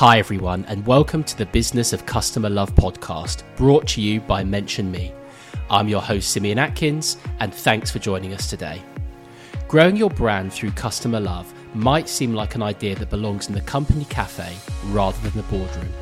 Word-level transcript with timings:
Hi, 0.00 0.18
everyone, 0.18 0.64
and 0.64 0.86
welcome 0.86 1.22
to 1.24 1.36
the 1.36 1.44
Business 1.44 1.92
of 1.92 2.06
Customer 2.06 2.48
Love 2.48 2.74
podcast, 2.74 3.42
brought 3.54 3.86
to 3.88 4.00
you 4.00 4.22
by 4.22 4.42
Mention 4.42 4.90
Me. 4.90 5.12
I'm 5.68 5.88
your 5.88 6.00
host, 6.00 6.30
Simeon 6.30 6.58
Atkins, 6.58 7.18
and 7.40 7.52
thanks 7.52 7.90
for 7.90 7.98
joining 7.98 8.32
us 8.32 8.48
today. 8.48 8.80
Growing 9.68 9.98
your 9.98 10.08
brand 10.08 10.54
through 10.54 10.70
customer 10.70 11.20
love 11.20 11.52
might 11.74 12.08
seem 12.08 12.32
like 12.32 12.54
an 12.54 12.62
idea 12.62 12.94
that 12.94 13.10
belongs 13.10 13.48
in 13.48 13.54
the 13.54 13.60
company 13.60 14.06
cafe 14.06 14.56
rather 14.86 15.20
than 15.20 15.36
the 15.36 15.46
boardroom. 15.54 15.92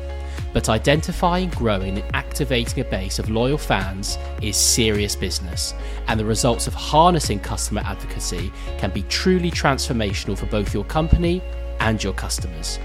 But 0.53 0.69
identifying, 0.69 1.49
growing, 1.49 1.97
and 1.97 2.15
activating 2.15 2.79
a 2.79 2.89
base 2.89 3.19
of 3.19 3.29
loyal 3.29 3.57
fans 3.57 4.17
is 4.41 4.55
serious 4.55 5.13
business, 5.13 5.73
and 6.07 6.17
the 6.17 6.23
results 6.23 6.67
of 6.67 6.73
harnessing 6.73 7.41
customer 7.41 7.81
advocacy 7.83 8.49
can 8.77 8.91
be 8.91 9.01
truly 9.09 9.51
transformational 9.51 10.37
for 10.37 10.45
both 10.45 10.73
your 10.73 10.85
company 10.85 11.41
and 11.81 12.01
your 12.01 12.13
customers. 12.13 12.79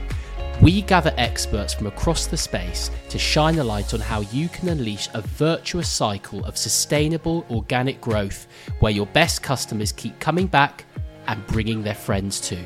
We 0.62 0.82
gather 0.82 1.12
experts 1.16 1.74
from 1.74 1.88
across 1.88 2.26
the 2.26 2.36
space 2.36 2.90
to 3.08 3.18
shine 3.18 3.58
a 3.58 3.64
light 3.64 3.92
on 3.92 4.00
how 4.00 4.20
you 4.20 4.48
can 4.48 4.68
unleash 4.68 5.08
a 5.12 5.20
virtuous 5.20 5.88
cycle 5.88 6.44
of 6.44 6.56
sustainable 6.56 7.44
organic 7.50 8.00
growth 8.00 8.46
where 8.78 8.92
your 8.92 9.06
best 9.06 9.42
customers 9.42 9.90
keep 9.90 10.18
coming 10.20 10.46
back 10.46 10.84
and 11.26 11.44
bringing 11.48 11.82
their 11.82 11.94
friends 11.94 12.40
too. 12.40 12.64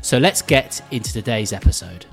So 0.00 0.16
let's 0.16 0.40
get 0.40 0.80
into 0.90 1.12
today's 1.12 1.52
episode. 1.52 2.06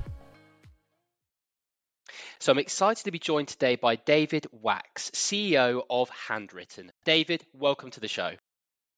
So 2.40 2.52
I'm 2.52 2.60
excited 2.60 3.06
to 3.06 3.12
be 3.12 3.20
joined 3.20 3.48
today 3.48 3.78
by 3.78 3.96
David 3.96 4.46
Wachs, 4.64 5.10
CEO 5.12 5.84
of 5.90 6.12
Handwrytten. 6.28 6.90
David, 7.06 7.46
welcome 7.54 7.92
to 7.92 8.00
the 8.00 8.08
show. 8.08 8.34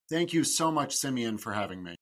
Thank 0.09 0.33
you 0.33 0.43
so 0.43 0.71
much, 0.71 0.95
Simeon, 0.95 1.37
for 1.37 1.53
having 1.53 1.83
me. 1.83 1.95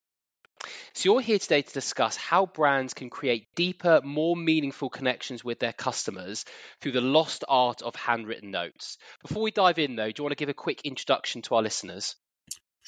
So, 0.94 1.12
you're 1.12 1.22
here 1.22 1.40
today 1.40 1.62
to 1.62 1.74
discuss 1.74 2.16
how 2.16 2.46
brands 2.46 2.94
can 2.94 3.10
create 3.10 3.48
deeper, 3.56 4.02
more 4.04 4.36
meaningful 4.36 4.90
connections 4.90 5.44
with 5.44 5.60
their 5.60 5.74
customers 5.74 6.46
through 6.82 6.94
the 6.94 7.02
lost 7.02 7.44
art 7.48 7.82
of 7.82 7.96
handwritten 7.96 8.52
notes. 8.52 8.98
Before 9.22 9.44
we 9.44 9.52
dive 9.52 9.80
in, 9.80 9.96
though, 9.96 10.12
do 10.12 10.20
you 10.20 10.24
want 10.24 10.32
to 10.32 10.42
give 10.42 10.50
a 10.50 10.54
quick 10.54 10.82
introduction 10.84 11.42
to 11.44 11.56
our 11.56 11.62
listeners? 11.62 12.16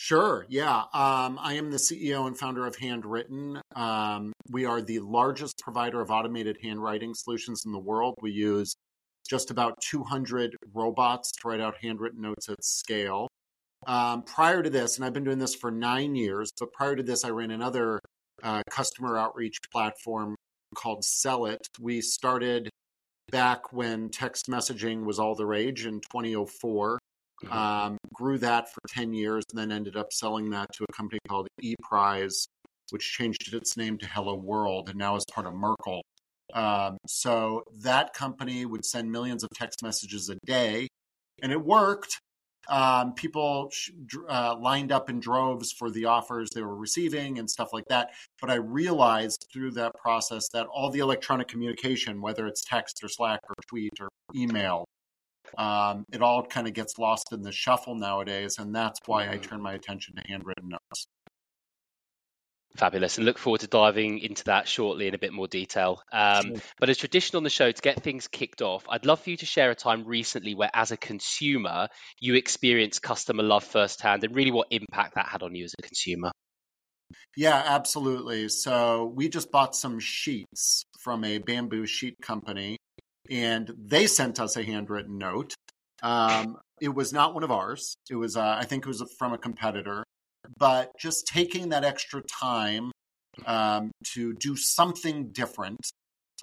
Sure. 0.02 0.46
Yeah. 0.48 0.84
Um, 0.94 1.38
I 1.42 1.56
am 1.56 1.72
the 1.72 1.78
CEO 1.78 2.26
and 2.26 2.38
founder 2.38 2.66
of 2.66 2.78
Handwrytten. 2.78 3.60
Um, 3.76 4.32
we 4.50 4.64
are 4.64 4.82
the 4.82 5.00
largest 5.00 5.60
provider 5.60 6.00
of 6.00 6.10
automated 6.10 6.58
handwriting 6.64 7.14
solutions 7.14 7.64
in 7.66 7.74
the 7.74 7.80
world. 7.80 8.16
We 8.22 8.32
use 8.32 8.76
just 9.30 9.52
about 9.52 9.74
200 9.82 10.56
robots 10.74 11.34
to 11.34 11.48
write 11.50 11.60
out 11.60 11.76
handwritten 11.82 12.22
notes 12.22 12.48
at 12.48 12.64
scale. 12.64 13.28
Um, 13.90 14.22
prior 14.22 14.62
to 14.62 14.70
this, 14.70 14.98
and 14.98 15.06
I've 15.06 15.14
been 15.14 15.24
doing 15.24 15.40
this 15.40 15.56
for 15.56 15.72
nine 15.72 16.14
years, 16.14 16.52
but 16.60 16.72
prior 16.72 16.96
to 16.96 17.02
this, 17.02 17.26
I 17.26 17.30
ran 17.30 17.50
another 17.50 18.00
uh, 18.44 18.62
customer 18.70 19.18
outreach 19.18 19.58
platform 19.72 20.36
called 20.76 21.02
Cellit. 21.02 21.58
We 21.80 22.00
started 22.02 22.70
back 23.32 23.74
when 23.74 24.10
text 24.10 24.48
messaging 24.48 25.06
was 25.06 25.18
all 25.18 25.34
the 25.34 25.48
rage 25.48 25.88
in 25.88 26.02
2004. 26.02 27.00
Mm-hmm. 27.44 27.52
Um, 27.52 27.98
grew 28.14 28.38
that 28.38 28.72
for 28.72 28.82
10 28.90 29.12
years 29.14 29.44
and 29.52 29.60
then 29.60 29.72
ended 29.72 29.98
up 29.98 30.14
selling 30.14 30.52
that 30.52 30.68
to 30.74 30.86
a 30.88 30.94
company 30.94 31.20
called 31.28 31.48
ePrize, 31.64 32.46
which 32.92 33.12
changed 33.14 33.52
its 33.56 33.76
name 33.76 33.98
to 33.98 34.06
Hello 34.06 34.36
World 34.36 34.90
and 34.90 35.00
now 35.00 35.16
is 35.16 35.26
part 35.34 35.48
of 35.48 35.56
Merkle. 35.56 36.04
Um, 36.54 36.98
so 37.08 37.64
that 37.82 38.14
company 38.14 38.68
would 38.68 38.86
send 38.86 39.12
millions 39.12 39.44
of 39.44 39.50
text 39.56 39.82
messages 39.82 40.30
a 40.30 40.36
day, 40.46 40.88
and 41.42 41.52
it 41.52 41.64
worked 41.64 42.20
um, 42.70 43.14
people 43.14 43.72
uh, 44.30 44.56
lined 44.60 44.92
up 44.92 45.10
in 45.10 45.20
droves 45.20 45.72
for 45.72 45.90
the 45.90 46.06
offers 46.06 46.50
they 46.50 46.62
were 46.62 46.76
receiving 46.76 47.40
and 47.40 47.50
stuff 47.50 47.74
like 47.74 47.86
that. 47.90 48.12
But 48.40 48.50
I 48.50 48.56
realized 48.56 49.48
through 49.52 49.72
that 49.72 49.94
process 49.96 50.50
that 50.50 50.68
all 50.68 50.90
the 50.90 51.00
electronic 51.00 51.48
communication, 51.48 52.22
whether 52.22 52.48
it's 52.48 52.64
text 52.64 53.04
or 53.04 53.10
Slack 53.10 53.40
or 53.50 53.56
tweet 53.68 53.94
or 54.00 54.10
email, 54.36 54.86
um, 55.58 56.06
it 56.12 56.22
all 56.22 56.46
kind 56.46 56.68
of 56.68 56.74
gets 56.74 57.00
lost 57.00 57.34
in 57.34 57.42
the 57.42 57.52
shuffle 57.52 57.96
nowadays. 57.96 58.60
And 58.60 58.74
that's 58.74 59.00
why 59.06 59.30
I 59.30 59.38
turn 59.38 59.62
my 59.62 59.74
attention 59.74 60.16
to 60.16 60.24
handwritten 60.28 60.70
notes. 60.70 61.08
Fabulous, 62.76 63.18
and 63.18 63.26
look 63.26 63.40
forward 63.40 63.62
to 63.62 63.68
diving 63.68 64.20
into 64.20 64.44
that 64.46 64.68
shortly 64.68 65.08
in 65.08 65.16
a 65.16 65.18
bit 65.18 65.34
more 65.34 65.48
detail. 65.48 66.02
Um, 66.14 66.46
sure. 66.46 66.58
But 66.80 66.90
as 66.90 66.98
tradition 66.98 67.36
on 67.36 67.44
the 67.44 67.50
show, 67.50 67.72
to 67.72 67.82
get 67.82 68.04
things 68.04 68.28
kicked 68.28 68.62
off, 68.62 68.86
I'd 68.88 69.06
love 69.06 69.20
for 69.22 69.32
you 69.32 69.38
to 69.38 69.46
share 69.46 69.72
a 69.72 69.76
time 69.76 70.06
recently 70.06 70.54
where, 70.54 70.70
as 70.74 70.92
a 70.92 70.98
consumer, 70.98 71.88
you 72.20 72.36
experienced 72.36 73.02
customer 73.02 73.44
love 73.44 73.64
firsthand 73.64 74.24
and 74.24 74.36
really 74.36 74.52
what 74.52 74.68
impact 74.70 75.16
that 75.16 75.26
had 75.26 75.42
on 75.42 75.56
you 75.56 75.66
as 75.66 75.74
a 75.78 75.82
consumer. 75.82 76.32
Yeah, 77.36 77.62
absolutely. 77.66 78.50
So 78.50 79.12
we 79.16 79.30
just 79.30 79.52
bought 79.52 79.76
some 79.76 80.00
sheets 80.00 80.84
from 81.00 81.24
a 81.24 81.40
bamboo 81.40 81.88
sheet 81.88 82.16
company, 82.22 82.78
and 83.32 83.72
they 83.78 84.06
sent 84.08 84.40
us 84.40 84.58
a 84.58 84.64
handwritten 84.64 85.18
note. 85.18 85.56
Um, 86.04 86.58
it 86.80 86.90
was 86.90 87.12
not 87.12 87.34
one 87.34 87.44
of 87.44 87.52
ours. 87.52 87.96
It 88.10 88.16
was, 88.16 88.38
uh, 88.38 88.58
I 88.60 88.66
think, 88.66 88.86
it 88.86 88.88
was 88.88 89.04
from 89.18 89.34
a 89.34 89.38
competitor 89.38 90.04
but 90.58 90.92
just 91.00 91.28
taking 91.28 91.70
that 91.70 91.84
extra 91.84 92.22
time 92.22 92.92
um, 93.46 93.92
to 94.14 94.34
do 94.34 94.56
something 94.56 95.30
different, 95.32 95.80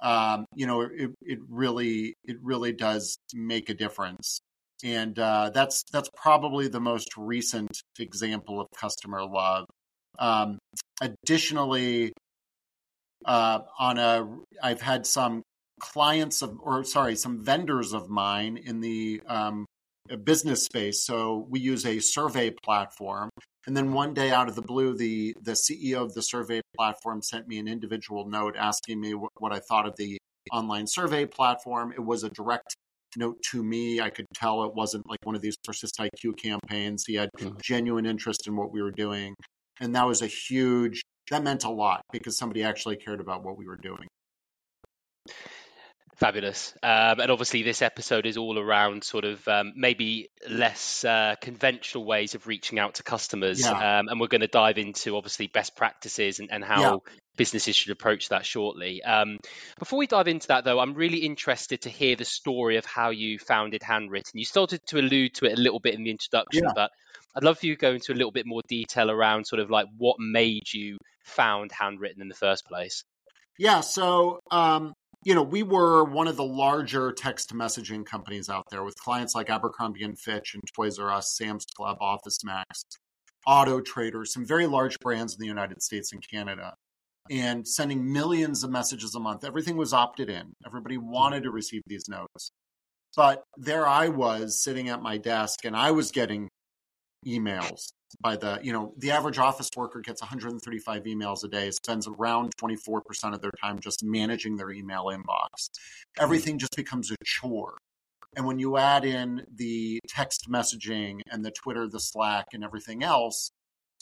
um, 0.01 0.45
you 0.55 0.67
know, 0.67 0.81
it, 0.81 1.11
it 1.21 1.39
really 1.49 2.13
it 2.25 2.37
really 2.41 2.71
does 2.71 3.17
make 3.33 3.69
a 3.69 3.73
difference, 3.73 4.39
and 4.83 5.17
uh, 5.17 5.49
that's 5.53 5.83
that's 5.91 6.09
probably 6.15 6.67
the 6.67 6.79
most 6.79 7.17
recent 7.17 7.81
example 7.99 8.61
of 8.61 8.67
customer 8.79 9.25
love. 9.25 9.65
Um, 10.19 10.59
additionally, 11.01 12.13
uh, 13.25 13.59
on 13.79 13.97
a 13.97 14.27
I've 14.61 14.81
had 14.81 15.05
some 15.05 15.41
clients 15.79 16.41
of 16.41 16.59
or 16.61 16.83
sorry 16.83 17.15
some 17.15 17.43
vendors 17.43 17.93
of 17.93 18.09
mine 18.09 18.57
in 18.57 18.81
the 18.81 19.21
um, 19.27 19.65
business 20.23 20.63
space. 20.63 21.05
So 21.05 21.45
we 21.49 21.59
use 21.59 21.85
a 21.85 21.99
survey 21.99 22.51
platform. 22.51 23.29
And 23.67 23.75
then 23.75 23.91
one 23.91 24.13
day 24.13 24.31
out 24.31 24.47
of 24.47 24.55
the 24.55 24.61
blue, 24.61 24.95
the, 24.95 25.35
the 25.41 25.51
CEO 25.51 26.01
of 26.01 26.13
the 26.13 26.21
survey 26.21 26.61
platform 26.77 27.21
sent 27.21 27.49
me 27.49 27.59
an 27.59 27.67
individual 27.67 28.25
note 28.25 28.55
asking 28.57 29.01
me 29.01 29.13
what, 29.13 29.31
what 29.39 29.51
I 29.51 29.59
thought 29.59 29.85
of 29.85 29.93
the 29.97 30.17
online 30.53 30.87
survey 30.87 31.25
platform. 31.25 31.91
It 31.91 31.99
was 31.99 32.23
a 32.23 32.29
direct 32.29 32.77
note 33.17 33.41
to 33.51 33.61
me. 33.61 33.99
I 33.99 34.09
could 34.09 34.25
tell 34.33 34.63
it 34.63 34.73
wasn't 34.73 35.07
like 35.09 35.19
one 35.23 35.35
of 35.35 35.41
these 35.41 35.57
Persist 35.65 35.99
IQ 35.99 36.37
campaigns. 36.37 37.03
He 37.05 37.15
had 37.15 37.29
mm-hmm. 37.37 37.57
genuine 37.61 38.05
interest 38.05 38.47
in 38.47 38.55
what 38.55 38.71
we 38.71 38.81
were 38.81 38.91
doing. 38.91 39.35
And 39.81 39.93
that 39.95 40.07
was 40.07 40.21
a 40.21 40.27
huge, 40.27 41.01
that 41.29 41.43
meant 41.43 41.65
a 41.65 41.69
lot 41.69 42.01
because 42.13 42.37
somebody 42.37 42.63
actually 42.63 42.95
cared 42.95 43.19
about 43.19 43.43
what 43.43 43.57
we 43.57 43.67
were 43.67 43.75
doing. 43.75 44.07
Fabulous. 46.17 46.73
Um, 46.81 47.19
and 47.19 47.29
obviously, 47.29 47.61
this 47.61 47.83
episode 47.83 48.25
is 48.25 48.37
all 48.37 48.57
around 48.57 49.03
sort 49.03 49.23
of 49.23 49.47
um, 49.47 49.73
maybe 49.75 50.29
less 50.49 51.05
uh, 51.05 51.35
conventional 51.39 52.05
ways 52.05 52.33
of 52.33 52.47
reaching 52.47 52.79
out 52.79 52.95
to 52.95 53.03
customers. 53.03 53.61
Yeah. 53.61 53.99
Um, 53.99 54.07
and 54.07 54.19
we're 54.19 54.27
going 54.27 54.41
to 54.41 54.47
dive 54.47 54.79
into 54.79 55.15
obviously 55.15 55.45
best 55.45 55.75
practices 55.75 56.39
and, 56.39 56.51
and 56.51 56.63
how 56.63 56.81
yeah. 56.81 57.13
businesses 57.35 57.75
should 57.75 57.91
approach 57.91 58.29
that 58.29 58.47
shortly. 58.47 59.03
Um, 59.03 59.37
before 59.77 59.99
we 59.99 60.07
dive 60.07 60.27
into 60.27 60.47
that, 60.47 60.63
though, 60.63 60.79
I'm 60.79 60.95
really 60.95 61.19
interested 61.19 61.81
to 61.81 61.89
hear 61.89 62.15
the 62.15 62.25
story 62.25 62.77
of 62.77 62.85
how 62.85 63.11
you 63.11 63.37
founded 63.37 63.81
Handwrytten. 63.81 64.31
You 64.33 64.45
started 64.45 64.81
to 64.87 64.97
allude 64.97 65.35
to 65.35 65.45
it 65.45 65.59
a 65.59 65.61
little 65.61 65.79
bit 65.79 65.93
in 65.93 66.03
the 66.03 66.09
introduction, 66.09 66.63
yeah. 66.63 66.71
but 66.73 66.89
I'd 67.35 67.43
love 67.43 67.59
for 67.59 67.67
you 67.67 67.75
to 67.75 67.79
go 67.79 67.91
into 67.91 68.11
a 68.11 68.15
little 68.15 68.31
bit 68.31 68.47
more 68.47 68.63
detail 68.67 69.11
around 69.11 69.45
sort 69.45 69.59
of 69.59 69.69
like 69.69 69.85
what 69.95 70.15
made 70.19 70.73
you 70.73 70.97
found 71.23 71.71
Handwrytten 71.71 72.21
in 72.21 72.27
the 72.27 72.33
first 72.33 72.65
place. 72.65 73.03
Yeah, 73.59 73.81
so 73.81 74.39
um, 74.49 74.93
you 75.27 75.35
know, 75.35 75.43
we 75.43 75.61
were 75.61 76.05
one 76.05 76.29
of 76.29 76.37
the 76.37 76.45
larger 76.45 77.11
text 77.11 77.53
messaging 77.53 78.05
companies 78.05 78.47
out 78.47 78.63
there 78.71 78.85
with 78.85 78.95
clients 78.95 79.35
like 79.35 79.49
Abercrombie 79.49 80.05
and 80.05 80.17
Fitch 80.17 80.53
and 80.53 80.63
Toys 80.73 80.97
R 80.97 81.11
Us, 81.11 81.35
Sam's 81.35 81.65
Club, 81.75 81.97
Office 81.99 82.45
Max, 82.45 82.81
Auto 83.45 83.81
Trader, 83.81 84.23
some 84.23 84.45
very 84.45 84.65
large 84.65 84.97
brands 84.99 85.33
in 85.33 85.41
the 85.41 85.45
United 85.45 85.83
States 85.83 86.13
and 86.13 86.23
Canada, 86.31 86.73
and 87.29 87.67
sending 87.67 88.09
millions 88.09 88.63
of 88.63 88.69
messages 88.69 89.15
a 89.15 89.19
month. 89.19 89.43
Everything 89.43 89.75
was 89.75 89.91
opted 89.91 90.29
in. 90.29 90.53
Everybody 90.65 90.97
wanted 90.97 91.43
to 91.43 91.51
receive 91.51 91.81
these 91.87 92.07
notes. 92.07 92.51
But 93.13 93.43
there 93.57 93.85
I 93.85 94.07
was 94.07 94.63
sitting 94.63 94.87
at 94.87 95.01
my 95.01 95.17
desk 95.17 95.65
and 95.65 95.75
I 95.75 95.91
was 95.91 96.09
getting 96.09 96.47
emails 97.27 97.89
by 98.21 98.35
the 98.35 98.59
you 98.63 98.71
know 98.71 98.93
the 98.97 99.11
average 99.11 99.37
office 99.37 99.69
worker 99.75 99.99
gets 99.99 100.21
135 100.21 101.03
emails 101.03 101.43
a 101.43 101.47
day 101.47 101.71
spends 101.71 102.07
around 102.07 102.55
24% 102.57 103.33
of 103.33 103.41
their 103.41 103.51
time 103.61 103.79
just 103.79 104.03
managing 104.03 104.55
their 104.55 104.71
email 104.71 105.05
inbox. 105.05 105.69
Everything 106.19 106.57
just 106.57 106.75
becomes 106.75 107.11
a 107.11 107.15
chore. 107.23 107.77
And 108.35 108.45
when 108.45 108.59
you 108.59 108.77
add 108.77 109.03
in 109.05 109.45
the 109.53 109.99
text 110.07 110.49
messaging 110.49 111.21
and 111.31 111.43
the 111.43 111.51
twitter 111.51 111.87
the 111.87 111.99
slack 111.99 112.47
and 112.53 112.63
everything 112.63 113.03
else 113.03 113.51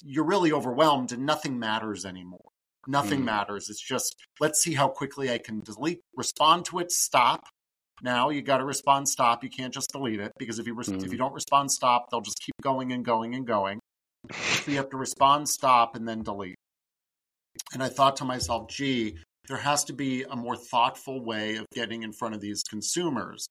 you're 0.04 0.26
really 0.26 0.52
overwhelmed 0.52 1.12
and 1.12 1.26
nothing 1.26 1.58
matters 1.58 2.06
anymore. 2.06 2.50
Nothing 2.88 3.22
mm. 3.22 3.26
matters. 3.26 3.70
It's 3.70 3.82
just 3.82 4.16
let's 4.40 4.62
see 4.62 4.74
how 4.74 4.88
quickly 4.88 5.32
i 5.32 5.38
can 5.38 5.62
delete 5.62 6.02
respond 6.16 6.66
to 6.66 6.80
it 6.80 6.92
stop. 6.92 7.46
Now 8.04 8.30
you 8.30 8.42
got 8.42 8.58
to 8.58 8.66
respond 8.66 9.08
stop. 9.08 9.44
You 9.44 9.50
can't 9.50 9.74
just 9.74 9.92
delete 9.92 10.20
it 10.20 10.32
because 10.38 10.60
if 10.60 10.68
you 10.68 10.76
mm. 10.76 11.04
if 11.04 11.12
you 11.12 11.18
don't 11.18 11.34
respond 11.34 11.72
stop 11.72 12.10
they'll 12.12 12.22
just 12.22 12.40
keep 12.40 12.56
going 12.62 12.92
and 12.92 13.04
going 13.04 13.34
and 13.34 13.48
going 13.48 13.80
so 14.34 14.72
you 14.72 14.78
have 14.78 14.90
to 14.90 14.98
respond, 14.98 15.50
stop, 15.50 15.96
and 15.96 16.08
then 16.08 16.24
delete. 16.24 16.56
And 17.74 17.82
I 17.82 17.90
thought 17.90 18.18
to 18.18 18.26
myself, 18.26 18.70
gee, 18.70 19.18
there 19.48 19.58
has 19.58 19.84
to 19.86 19.94
be 19.94 20.24
a 20.24 20.36
more 20.36 20.56
thoughtful 20.56 21.24
way 21.24 21.56
of 21.56 21.66
getting 21.74 22.04
in 22.04 22.12
front 22.12 22.36
of 22.36 22.42
these 22.42 22.64
consumers. 22.64 23.48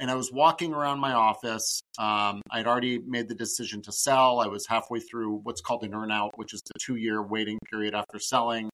And 0.00 0.10
I 0.10 0.14
was 0.14 0.30
walking 0.30 0.74
around 0.74 1.00
my 1.00 1.12
office. 1.12 1.80
Um, 1.98 2.40
I'd 2.50 2.66
already 2.66 2.98
made 2.98 3.28
the 3.28 3.34
decision 3.34 3.82
to 3.82 3.92
sell. 3.92 4.40
I 4.40 4.46
was 4.46 4.66
halfway 4.66 5.00
through 5.00 5.40
what's 5.42 5.60
called 5.60 5.82
an 5.82 5.92
earnout, 5.92 6.30
which 6.36 6.54
is 6.54 6.62
the 6.62 6.78
two 6.80 6.96
year 6.96 7.22
waiting 7.22 7.58
period 7.70 7.94
after 7.94 8.18
selling. 8.18 8.70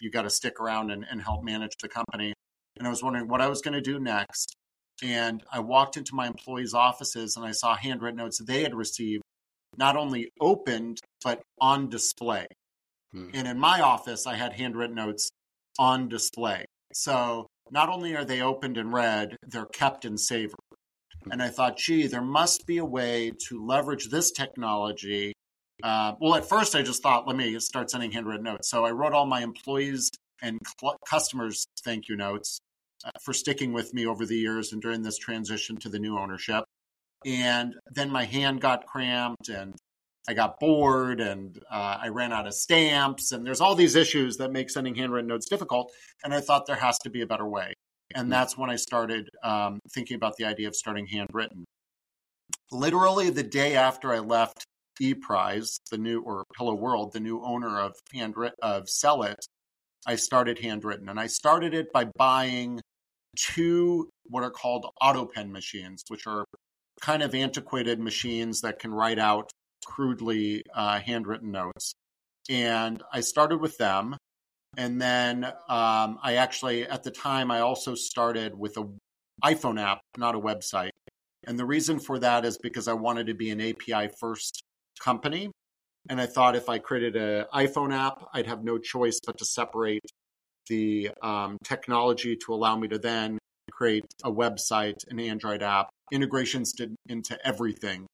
You 0.00 0.10
got 0.10 0.22
to 0.22 0.30
stick 0.30 0.60
around 0.60 0.90
and, 0.90 1.04
and 1.10 1.20
help 1.20 1.42
manage 1.42 1.76
the 1.82 1.88
company. 1.88 2.34
And 2.78 2.86
I 2.86 2.90
was 2.90 3.02
wondering 3.02 3.28
what 3.28 3.40
I 3.40 3.48
was 3.48 3.60
going 3.60 3.74
to 3.74 3.80
do 3.80 3.98
next. 3.98 4.54
And 5.02 5.42
I 5.52 5.60
walked 5.60 5.96
into 5.96 6.14
my 6.14 6.26
employees' 6.26 6.74
offices 6.74 7.36
and 7.36 7.44
I 7.44 7.52
saw 7.52 7.74
handwritten 7.74 8.18
notes 8.18 8.38
they 8.38 8.62
had 8.62 8.74
received, 8.74 9.22
not 9.76 9.96
only 9.96 10.30
opened, 10.40 10.98
but 11.24 11.42
on 11.60 11.88
display. 11.88 12.46
Hmm. 13.12 13.30
And 13.34 13.48
in 13.48 13.58
my 13.58 13.80
office, 13.80 14.26
I 14.26 14.36
had 14.36 14.52
handwritten 14.52 14.96
notes 14.96 15.30
on 15.78 16.08
display. 16.08 16.64
So 16.92 17.46
not 17.70 17.88
only 17.88 18.16
are 18.16 18.24
they 18.24 18.42
opened 18.42 18.76
and 18.76 18.92
read, 18.92 19.36
they're 19.46 19.66
kept 19.66 20.04
and 20.04 20.18
savored. 20.18 20.58
And 21.30 21.42
I 21.42 21.48
thought, 21.48 21.76
gee, 21.76 22.06
there 22.06 22.22
must 22.22 22.66
be 22.66 22.78
a 22.78 22.84
way 22.84 23.30
to 23.48 23.64
leverage 23.64 24.08
this 24.08 24.30
technology. 24.32 25.34
Uh, 25.82 26.14
well, 26.20 26.34
at 26.34 26.48
first, 26.48 26.74
I 26.74 26.82
just 26.82 27.02
thought, 27.02 27.26
let 27.26 27.36
me 27.36 27.58
start 27.60 27.90
sending 27.90 28.10
handwritten 28.10 28.44
notes. 28.44 28.70
So 28.70 28.84
I 28.84 28.90
wrote 28.90 29.12
all 29.12 29.26
my 29.26 29.42
employees 29.42 30.10
and 30.42 30.58
cl- 30.80 30.96
customers 31.08 31.66
thank 31.84 32.08
you 32.08 32.16
notes 32.16 32.58
uh, 33.04 33.10
for 33.22 33.32
sticking 33.32 33.72
with 33.72 33.92
me 33.92 34.06
over 34.06 34.24
the 34.26 34.36
years 34.36 34.72
and 34.72 34.80
during 34.80 35.02
this 35.02 35.18
transition 35.18 35.76
to 35.78 35.88
the 35.88 35.98
new 35.98 36.18
ownership. 36.18 36.64
And 37.24 37.74
then 37.90 38.10
my 38.10 38.24
hand 38.24 38.60
got 38.60 38.86
cramped 38.86 39.48
and 39.48 39.74
I 40.28 40.34
got 40.34 40.60
bored 40.60 41.20
and 41.20 41.58
uh, 41.70 41.98
I 42.02 42.08
ran 42.08 42.32
out 42.32 42.46
of 42.46 42.54
stamps. 42.54 43.32
And 43.32 43.46
there's 43.46 43.60
all 43.60 43.74
these 43.74 43.96
issues 43.96 44.36
that 44.38 44.52
make 44.52 44.70
sending 44.70 44.94
handwritten 44.94 45.28
notes 45.28 45.48
difficult. 45.48 45.92
And 46.24 46.32
I 46.32 46.40
thought 46.40 46.66
there 46.66 46.76
has 46.76 46.98
to 47.00 47.10
be 47.10 47.22
a 47.22 47.26
better 47.26 47.46
way. 47.46 47.72
And 48.14 48.26
hmm. 48.26 48.30
that's 48.30 48.56
when 48.56 48.70
I 48.70 48.76
started 48.76 49.28
um, 49.42 49.80
thinking 49.92 50.16
about 50.16 50.36
the 50.36 50.44
idea 50.44 50.68
of 50.68 50.76
starting 50.76 51.06
handwrytten. 51.06 51.64
Literally 52.72 53.30
the 53.30 53.42
day 53.42 53.76
after 53.76 54.12
I 54.12 54.20
left 54.20 54.64
ePrize, 55.00 55.80
the 55.90 55.98
new 55.98 56.20
or 56.22 56.44
Hello 56.56 56.74
World, 56.74 57.12
the 57.12 57.20
new 57.20 57.42
owner 57.42 57.80
of 57.80 57.94
handwritten 58.12 58.58
of 58.62 58.84
Cellit, 58.84 59.38
I 60.06 60.16
started 60.16 60.58
handwrytten, 60.58 61.10
and 61.10 61.20
I 61.20 61.26
started 61.26 61.74
it 61.74 61.92
by 61.92 62.06
buying 62.16 62.80
two 63.36 64.08
what 64.26 64.42
are 64.42 64.50
called 64.50 64.86
auto 65.00 65.26
pen 65.26 65.52
machines, 65.52 66.04
which 66.08 66.26
are 66.26 66.44
kind 67.00 67.22
of 67.22 67.34
antiquated 67.34 67.98
machines 67.98 68.60
that 68.60 68.78
can 68.78 68.92
write 68.92 69.18
out 69.18 69.50
crudely 69.84 70.62
uh, 70.74 71.00
handwritten 71.00 71.50
notes. 71.50 71.94
And 72.48 73.02
I 73.12 73.20
started 73.20 73.60
with 73.60 73.76
them. 73.78 74.16
And 74.76 75.00
then 75.00 75.44
um, 75.44 76.18
I 76.22 76.36
actually, 76.36 76.86
at 76.86 77.02
the 77.02 77.10
time, 77.10 77.50
I 77.50 77.60
also 77.60 77.94
started 77.94 78.56
with 78.56 78.76
an 78.76 78.98
iPhone 79.44 79.80
app, 79.80 80.00
not 80.16 80.34
a 80.34 80.40
website. 80.40 80.90
And 81.46 81.58
the 81.58 81.64
reason 81.64 81.98
for 81.98 82.18
that 82.18 82.44
is 82.44 82.58
because 82.58 82.86
I 82.86 82.92
wanted 82.92 83.26
to 83.28 83.34
be 83.34 83.50
an 83.50 83.60
API 83.60 84.10
first 84.20 84.62
company. 85.00 85.50
And 86.08 86.20
I 86.20 86.26
thought 86.26 86.56
if 86.56 86.68
I 86.68 86.78
created 86.78 87.16
an 87.16 87.46
iPhone 87.52 87.92
app, 87.92 88.24
I'd 88.32 88.46
have 88.46 88.62
no 88.62 88.78
choice 88.78 89.18
but 89.24 89.38
to 89.38 89.44
separate 89.44 90.04
the 90.68 91.10
um, 91.22 91.56
technology 91.64 92.36
to 92.46 92.54
allow 92.54 92.76
me 92.76 92.88
to 92.88 92.98
then 92.98 93.38
create 93.72 94.04
a 94.24 94.30
website, 94.30 95.04
an 95.08 95.18
Android 95.18 95.62
app, 95.62 95.88
integrations 96.12 96.72
to, 96.74 96.94
into 97.08 97.38
everything 97.46 98.06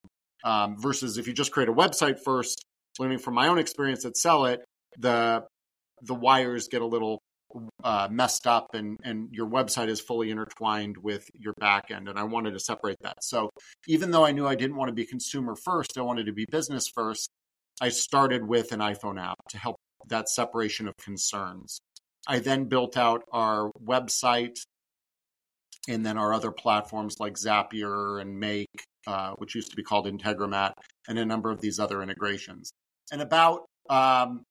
um, 0.43 0.77
versus 0.79 1.17
if 1.17 1.27
you 1.27 1.33
just 1.33 1.51
create 1.51 1.69
a 1.69 1.73
website 1.73 2.19
first, 2.23 2.63
learning 2.99 3.19
from 3.19 3.33
my 3.33 3.47
own 3.47 3.57
experience 3.57 4.05
at 4.05 4.13
Cellit, 4.13 4.59
the 4.97 5.43
the 6.03 6.13
wires 6.13 6.67
get 6.67 6.81
a 6.81 6.85
little 6.85 7.19
uh, 7.83 8.07
messed 8.11 8.45
up 8.45 8.67
and, 8.73 8.97
and 9.03 9.29
your 9.31 9.47
website 9.47 9.87
is 9.87 9.99
fully 9.99 10.29
intertwined 10.29 10.97
with 10.97 11.27
your 11.33 11.53
backend. 11.61 12.09
And 12.09 12.19
I 12.19 12.23
wanted 12.23 12.51
to 12.51 12.59
separate 12.59 12.97
that. 13.01 13.23
So 13.23 13.49
even 13.87 14.11
though 14.11 14.25
I 14.25 14.31
knew 14.31 14.45
I 14.45 14.55
didn't 14.55 14.75
want 14.75 14.89
to 14.89 14.93
be 14.93 15.05
consumer 15.05 15.55
first, 15.55 15.97
I 15.97 16.01
wanted 16.01 16.25
to 16.27 16.33
be 16.33 16.45
business 16.51 16.87
first, 16.87 17.29
I 17.81 17.89
started 17.89 18.47
with 18.47 18.71
an 18.73 18.79
iPhone 18.79 19.19
app 19.19 19.37
to 19.49 19.57
help 19.57 19.77
that 20.07 20.29
separation 20.29 20.87
of 20.87 20.93
concerns. 20.97 21.79
I 22.27 22.39
then 22.39 22.65
built 22.65 22.97
out 22.97 23.23
our 23.31 23.71
website 23.83 24.59
and 25.87 26.05
then 26.05 26.17
our 26.17 26.33
other 26.33 26.51
platforms 26.51 27.15
like 27.19 27.33
Zapier 27.33 28.21
and 28.21 28.39
Make 28.39 28.83
uh, 29.07 29.31
which 29.37 29.55
used 29.55 29.69
to 29.69 29.75
be 29.77 29.83
called 29.83 30.05
Integromat, 30.05 30.73
and 31.07 31.17
a 31.17 31.25
number 31.25 31.49
of 31.49 31.61
these 31.61 31.79
other 31.79 32.03
integrations. 32.03 32.71
And 33.09 33.21
about 33.21 33.65
um, 33.89 34.43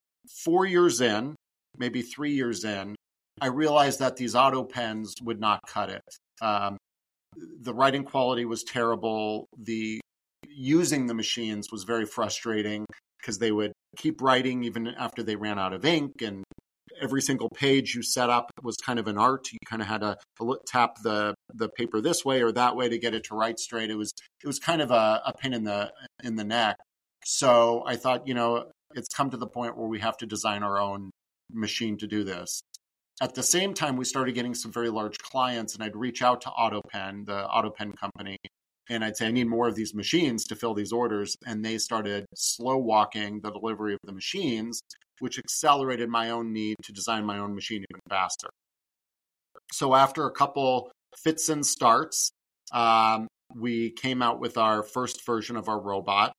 four 0.43 0.65
years 0.65 0.99
in, 0.99 1.35
maybe 1.77 2.01
three 2.01 2.33
years 2.33 2.63
in, 2.63 2.95
I 3.39 3.47
realized 3.47 3.99
that 3.99 4.17
these 4.17 4.33
auto 4.33 4.63
pens 4.63 5.13
would 5.21 5.39
not 5.39 5.59
cut 5.67 5.91
it. 5.91 6.01
Um, 6.41 6.77
the 7.61 7.73
writing 7.73 8.03
quality 8.03 8.45
was 8.45 8.63
terrible. 8.63 9.45
The 9.59 10.01
using 10.49 11.05
the 11.05 11.13
machines 11.13 11.67
was 11.71 11.83
very 11.83 12.07
frustrating 12.07 12.87
because 13.21 13.37
they 13.37 13.51
would 13.51 13.73
keep 13.95 14.23
writing 14.23 14.63
even 14.63 14.87
after 14.87 15.21
they 15.21 15.35
ran 15.35 15.59
out 15.59 15.73
of 15.73 15.85
ink 15.85 16.13
and 16.23 16.43
every 17.01 17.21
single 17.21 17.49
page 17.49 17.95
you 17.95 18.03
set 18.03 18.29
up 18.29 18.51
was 18.63 18.75
kind 18.77 18.99
of 18.99 19.07
an 19.07 19.17
art. 19.17 19.51
You 19.51 19.59
kind 19.67 19.81
of 19.81 19.87
had 19.87 20.01
to, 20.01 20.17
tap 20.65 20.97
the 21.03 21.35
the 21.53 21.69
paper 21.69 22.01
this 22.01 22.23
way 22.23 22.41
or 22.41 22.51
that 22.51 22.75
way 22.75 22.89
to 22.89 22.97
get 22.97 23.13
it 23.13 23.23
to 23.25 23.35
write 23.35 23.59
straight. 23.59 23.89
It 23.89 23.95
was 23.95 24.11
it 24.43 24.47
was 24.47 24.59
kind 24.59 24.81
of 24.81 24.91
a, 24.91 25.21
a 25.25 25.33
pin 25.33 25.53
in 25.53 25.63
the 25.63 25.91
in 26.23 26.35
the 26.35 26.43
neck. 26.43 26.77
So 27.25 27.83
I 27.85 27.95
thought, 27.95 28.27
you 28.27 28.33
know, 28.33 28.71
it's 28.95 29.09
come 29.09 29.29
to 29.31 29.37
the 29.37 29.47
point 29.47 29.77
where 29.77 29.87
we 29.87 29.99
have 29.99 30.17
to 30.17 30.25
design 30.25 30.63
our 30.63 30.79
own 30.79 31.11
machine 31.51 31.97
to 31.97 32.07
do 32.07 32.23
this. 32.23 32.61
At 33.21 33.33
the 33.33 33.43
same 33.43 33.73
time, 33.73 33.97
we 33.97 34.05
started 34.05 34.35
getting 34.35 34.53
some 34.53 34.71
very 34.71 34.89
large 34.89 35.17
clients, 35.17 35.73
and 35.73 35.83
I'd 35.83 35.95
reach 35.95 36.21
out 36.21 36.41
to 36.41 36.49
AutoPen, 36.49 37.25
the 37.25 37.47
AutoPen 37.47 37.97
company, 37.97 38.37
and 38.89 39.03
I'd 39.03 39.17
say, 39.17 39.27
I 39.27 39.31
need 39.31 39.47
more 39.47 39.67
of 39.67 39.75
these 39.75 39.93
machines 39.93 40.45
to 40.45 40.55
fill 40.55 40.73
these 40.73 40.91
orders. 40.91 41.35
And 41.45 41.63
they 41.63 41.77
started 41.77 42.25
slow 42.35 42.77
walking 42.77 43.41
the 43.41 43.51
delivery 43.51 43.93
of 43.93 43.99
the 44.03 44.13
machines 44.13 44.81
which 45.19 45.39
accelerated 45.39 46.09
my 46.09 46.29
own 46.29 46.53
need 46.53 46.75
to 46.83 46.91
design 46.91 47.25
my 47.25 47.39
own 47.39 47.55
machine 47.55 47.83
even 47.89 48.01
faster. 48.09 48.49
So 49.71 49.95
after 49.95 50.25
a 50.25 50.31
couple 50.31 50.91
fits 51.23 51.49
and 51.49 51.65
starts, 51.65 52.31
um, 52.71 53.27
we 53.55 53.91
came 53.91 54.21
out 54.21 54.39
with 54.39 54.57
our 54.57 54.83
first 54.83 55.25
version 55.25 55.55
of 55.55 55.69
our 55.69 55.79
robot. 55.79 56.33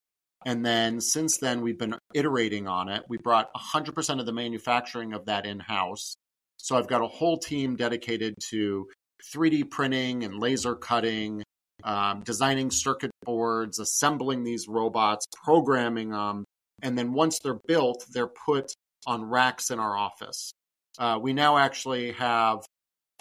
And 0.46 0.64
then 0.64 1.00
since 1.00 1.38
then, 1.38 1.62
we've 1.62 1.78
been 1.78 1.96
iterating 2.14 2.68
on 2.68 2.88
it. 2.88 3.04
We 3.08 3.18
brought 3.18 3.52
100% 3.54 4.20
of 4.20 4.26
the 4.26 4.32
manufacturing 4.32 5.12
of 5.12 5.26
that 5.26 5.46
in 5.46 5.58
house. 5.58 6.14
So 6.58 6.76
I've 6.76 6.86
got 6.86 7.02
a 7.02 7.08
whole 7.08 7.38
team 7.38 7.76
dedicated 7.76 8.34
to 8.50 8.86
3D 9.34 9.70
printing 9.70 10.24
and 10.24 10.38
laser 10.38 10.74
cutting, 10.74 11.43
um, 11.85 12.23
designing 12.25 12.70
circuit 12.70 13.11
boards, 13.25 13.79
assembling 13.79 14.44
these 14.44 14.69
robots, 14.69 15.27
programming 15.44 16.11
them, 16.11 16.44
and 16.82 16.97
then 16.97 17.13
once 17.13 17.39
they're 17.41 17.61
built, 17.67 18.05
they're 18.13 18.31
put 18.47 18.73
on 19.06 19.25
racks 19.25 19.70
in 19.70 19.79
our 19.79 19.97
office. 19.97 20.53
Uh, 20.99 21.19
we 21.20 21.32
now 21.32 21.56
actually 21.56 22.13
have 22.13 22.58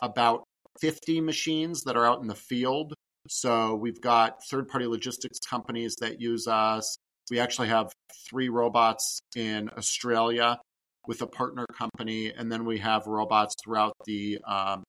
about 0.01 0.43
50 0.81 1.21
machines 1.21 1.83
that 1.83 1.95
are 1.95 2.05
out 2.05 2.21
in 2.21 2.27
the 2.27 2.35
field. 2.35 2.93
So 3.29 3.75
we've 3.75 4.01
got 4.01 4.43
third 4.49 4.67
party 4.67 4.87
logistics 4.87 5.39
companies 5.39 5.95
that 6.01 6.21
use 6.21 6.47
us. 6.47 6.97
We 7.29 7.39
actually 7.39 7.67
have 7.69 7.91
three 8.29 8.49
robots 8.49 9.19
in 9.35 9.69
Australia 9.77 10.57
with 11.07 11.21
a 11.21 11.27
partner 11.27 11.65
company, 11.77 12.31
and 12.31 12.51
then 12.51 12.65
we 12.65 12.79
have 12.79 13.05
robots 13.05 13.55
throughout 13.63 13.93
the 14.05 14.39
um, 14.47 14.83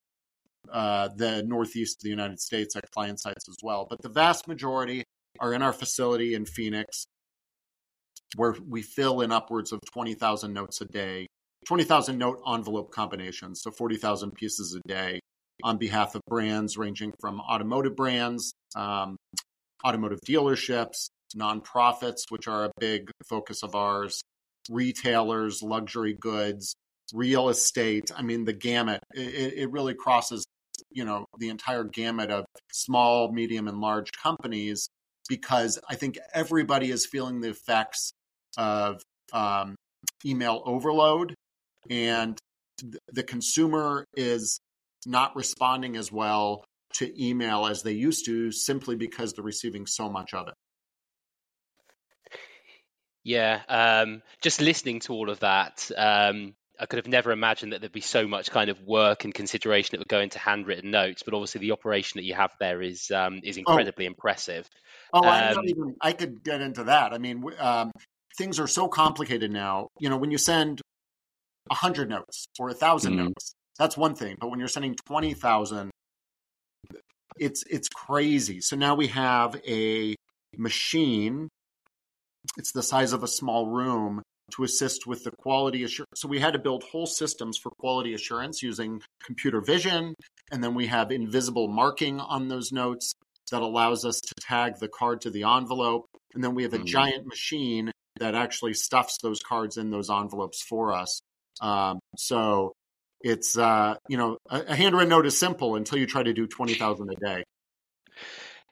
uh, 0.73 1.09
the 1.17 1.43
northeast 1.43 1.99
of 1.99 2.05
the 2.05 2.11
United 2.11 2.41
States 2.41 2.77
at 2.77 2.91
client 2.91 3.21
sites 3.21 3.49
as 3.49 3.57
well. 3.63 3.87
But 3.89 4.03
the 4.03 4.09
vast 4.09 4.49
majority 4.49 5.05
are 5.41 5.53
in 5.53 5.63
our 5.63 5.73
facility 5.73 6.35
in 6.35 6.45
Phoenix 6.45 7.07
where 8.37 8.55
we 8.67 8.83
fill 8.83 9.21
in 9.21 9.33
upwards 9.33 9.73
of 9.73 9.81
20,000 9.93 10.53
notes 10.53 10.81
a 10.81 10.85
day, 10.87 11.27
20,000 11.67 12.19
note 12.19 12.41
envelope 12.47 12.91
combinations, 12.91 13.63
so 13.63 13.71
40,000 13.71 14.33
pieces 14.33 14.75
a 14.75 14.89
day 14.89 15.21
on 15.65 15.79
behalf 15.79 16.15
of 16.15 16.23
brands 16.29 16.77
ranging 16.77 17.13
from 17.21 17.41
automotive 17.41 17.97
brands, 17.97 18.53
um, 18.77 19.17
automotive 19.85 20.21
dealerships, 20.27 21.09
nonprofits, 21.37 22.23
which 22.29 22.47
are 22.47 22.67
a 22.67 22.71
big 22.79 23.11
focus 23.29 23.63
of 23.63 23.75
ours, 23.75 24.21
retailers, 24.71 25.63
luxury 25.63 26.15
goods, 26.21 26.75
real 27.13 27.49
estate. 27.49 28.11
I 28.15 28.23
mean, 28.23 28.45
the 28.45 28.53
gamut, 28.53 29.01
it, 29.15 29.55
it 29.57 29.71
really 29.73 29.95
crosses, 29.95 30.45
you 30.91 31.05
know, 31.05 31.27
the 31.39 31.49
entire 31.49 31.85
gamut 31.85 32.31
of 32.31 32.45
small, 32.73 33.33
medium, 33.33 33.69
and 33.69 33.81
large 33.81 34.11
companies 34.13 34.89
because 35.29 35.79
I 35.89 35.95
think 35.95 36.19
everybody 36.33 36.91
is 36.91 37.07
feeling 37.07 37.41
the 37.41 37.51
effects 37.51 38.13
of 38.57 39.03
um, 39.33 39.77
email 40.25 40.63
overload, 40.65 41.35
and 41.91 42.39
the 43.13 43.23
consumer 43.23 44.05
is 44.17 44.61
not 45.07 45.37
responding 45.37 45.97
as 45.97 46.11
well 46.11 46.65
to 46.95 47.23
email 47.23 47.67
as 47.67 47.83
they 47.83 47.93
used 47.93 48.25
to 48.25 48.51
simply 48.51 48.97
because 48.97 49.33
they're 49.33 49.45
receiving 49.45 49.87
so 49.87 50.09
much 50.09 50.35
of 50.35 50.49
it. 50.49 50.55
Yeah, 53.25 53.61
um, 53.69 54.23
just 54.41 54.61
listening 54.61 55.01
to 55.01 55.13
all 55.13 55.29
of 55.29 55.41
that, 55.41 55.91
um, 55.97 56.55
I 56.81 56.87
could 56.87 56.99
have 56.99 57.09
never 57.09 57.33
imagined 57.33 57.73
that 57.73 57.81
there'd 57.81 57.93
be 57.93 58.01
so 58.01 58.29
much 58.29 58.51
kind 58.51 58.71
of 58.71 58.81
work 58.83 59.25
and 59.25 59.35
consideration 59.35 59.91
that 59.93 59.99
would 59.99 60.09
go 60.09 60.21
into 60.21 60.39
handwritten 60.39 60.91
notes. 60.91 61.23
But 61.25 61.35
obviously, 61.35 61.61
the 61.61 61.73
operation 61.73 62.19
that 62.19 62.25
you 62.25 62.35
have 62.35 62.53
there 62.61 62.81
is 62.81 63.11
um, 63.11 63.41
is 63.43 63.57
oh. 63.57 63.61
incredibly 63.61 64.07
oh. 64.07 64.09
impressive. 64.09 64.69
Oh, 65.13 65.21
um, 65.21 65.27
I 65.27 65.57
even 65.65 65.97
I 66.01 66.13
could 66.13 66.45
get 66.45 66.61
into 66.61 66.85
that. 66.85 67.13
I 67.13 67.19
mean, 67.19 67.45
um, 67.59 67.91
things 68.37 68.61
are 68.61 68.67
so 68.69 68.89
complicated 68.89 69.51
now. 69.51 69.89
You 69.99 70.09
know, 70.09 70.17
when 70.17 70.31
you 70.31 70.39
send 70.39 70.81
a 71.71 71.75
hundred 71.75 72.09
notes 72.09 72.47
or 72.59 72.69
a 72.69 72.73
1000 72.73 73.13
mm-hmm. 73.13 73.25
notes, 73.25 73.55
that's 73.79 73.97
one 73.97 74.15
thing. 74.15 74.37
But 74.41 74.51
when 74.51 74.59
you're 74.61 74.69
sending 74.69 74.95
twenty 75.07 75.35
thousand, 75.35 75.91
it's 77.39 77.65
it's 77.69 77.89
crazy. 77.89 78.61
So 78.61 78.77
now 78.77 78.95
we 78.95 79.09
have 79.09 79.61
a 79.67 80.15
machine. 80.57 81.49
It's 82.57 82.73
the 82.73 82.83
size 82.83 83.13
of 83.13 83.23
a 83.25 83.29
small 83.29 83.67
room 83.67 84.23
to 84.53 84.65
assist 84.65 85.07
with 85.07 85.25
the 85.25 85.31
quality 85.31 85.85
assurance. 85.85 86.09
So 86.17 86.29
we 86.29 86.41
had 86.41 86.53
to 86.55 86.59
build 86.59 86.85
whole 86.85 87.07
systems 87.07 87.59
for 87.59 87.71
quality 87.79 88.15
assurance 88.15 88.63
using 88.63 89.03
computer 89.25 89.61
vision, 89.61 90.15
and 90.51 90.63
then 90.63 90.75
we 90.75 90.87
have 90.87 91.11
invisible 91.11 91.69
marking 91.69 92.21
on 92.21 92.49
those 92.49 92.73
notes 92.73 93.15
that 93.51 93.63
allows 93.63 94.05
us 94.05 94.21
to 94.21 94.35
tag 94.41 94.79
the 94.79 94.89
card 94.89 95.23
to 95.23 95.31
the 95.31 95.45
envelope, 95.45 96.07
and 96.35 96.43
then 96.43 96.55
we 96.55 96.63
have 96.63 96.75
a 96.75 96.79
mm-hmm. 96.79 96.87
giant 96.87 97.27
machine 97.27 97.91
that 98.21 98.35
actually 98.35 98.75
stuffs 98.75 99.19
those 99.23 99.41
cards 99.41 99.77
in 99.77 99.91
those 99.91 100.11
envelopes 100.11 100.63
for 100.63 100.93
us. 100.93 101.21
Um, 101.61 102.01
so 102.17 102.73
it's 103.21 103.57
uh, 103.57 103.97
you 104.09 104.17
know 104.17 104.39
a, 104.49 104.61
a 104.69 104.75
handwritten 104.75 105.11
note 105.11 105.27
is 105.27 105.39
simple 105.39 105.77
until 105.77 105.99
you 105.99 106.07
try 106.07 106.23
to 106.23 106.33
do 106.33 106.47
twenty 106.47 106.75
thousand 106.75 107.11
a 107.11 107.17
day. 107.17 107.45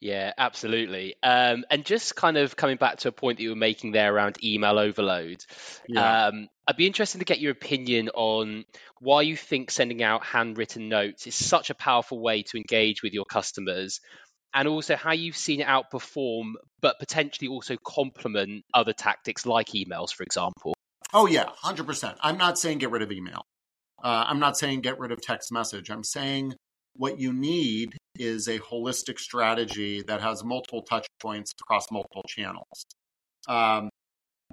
Yeah, 0.00 0.33
absolutely. 0.37 1.17
Um, 1.23 1.65
and 1.71 1.85
just 1.85 2.17
kind 2.17 2.37
of 2.37 2.57
coming 2.57 2.76
back 2.76 2.99
to 2.99 3.09
a 3.09 3.12
point 3.12 3.38
that 3.38 3.43
you 3.43 3.50
were 3.50 3.57
making 3.57 3.93
there 3.93 4.15
around 4.15 4.43
email 4.45 4.79
overload, 4.79 5.43
yeah. 5.88 6.26
um, 6.26 6.49
I'd 6.67 6.76
be 6.76 6.87
interested 6.87 7.19
to 7.19 7.25
get 7.25 7.41
your 7.41 7.53
opinion 7.53 8.11
on 8.11 8.65
why 9.00 9.23
you 9.23 9.37
think 9.37 9.71
sending 9.71 10.03
out 10.03 10.25
handwritten 10.25 10.88
notes 10.88 11.26
is 11.26 11.35
such 11.35 11.71
a 11.71 11.75
powerful 11.75 12.21
way 12.21 12.43
to 12.43 12.57
engage 12.57 13.03
with 13.03 13.15
your 13.15 13.25
customers, 13.25 14.00
and 14.53 14.69
also 14.69 14.97
how 14.97 15.12
you've 15.12 15.37
seen 15.37 15.61
it 15.61 15.67
outperform, 15.67 16.53
but 16.81 16.99
potentially 16.99 17.49
also 17.49 17.76
complement 17.85 18.65
other 18.75 18.93
tactics 18.93 19.47
like 19.47 19.69
emails, 19.69 20.12
for 20.12 20.23
example. 20.23 20.75
Oh, 21.12 21.26
yeah, 21.26 21.47
100%. 21.62 22.17
I'm 22.21 22.37
not 22.37 22.59
saying 22.59 22.79
get 22.79 22.91
rid 22.91 23.03
of 23.03 23.12
email. 23.12 23.47
Uh, 24.03 24.25
I'm 24.26 24.41
not 24.41 24.57
saying 24.57 24.81
get 24.81 24.99
rid 24.99 25.12
of 25.12 25.21
text 25.21 25.53
message. 25.53 25.91
I'm 25.91 26.05
saying 26.05 26.55
what 26.99 27.19
you 27.19 27.33
need 27.33 27.97
is 28.19 28.49
a 28.49 28.59
holistic 28.59 29.19
strategy 29.19 30.03
that 30.03 30.21
has 30.21 30.45
multiple 30.45 30.83
touch 30.83 31.07
points 31.21 31.53
across 31.61 31.91
multiple 31.91 32.25
channels. 32.29 32.87
Um, 33.49 33.91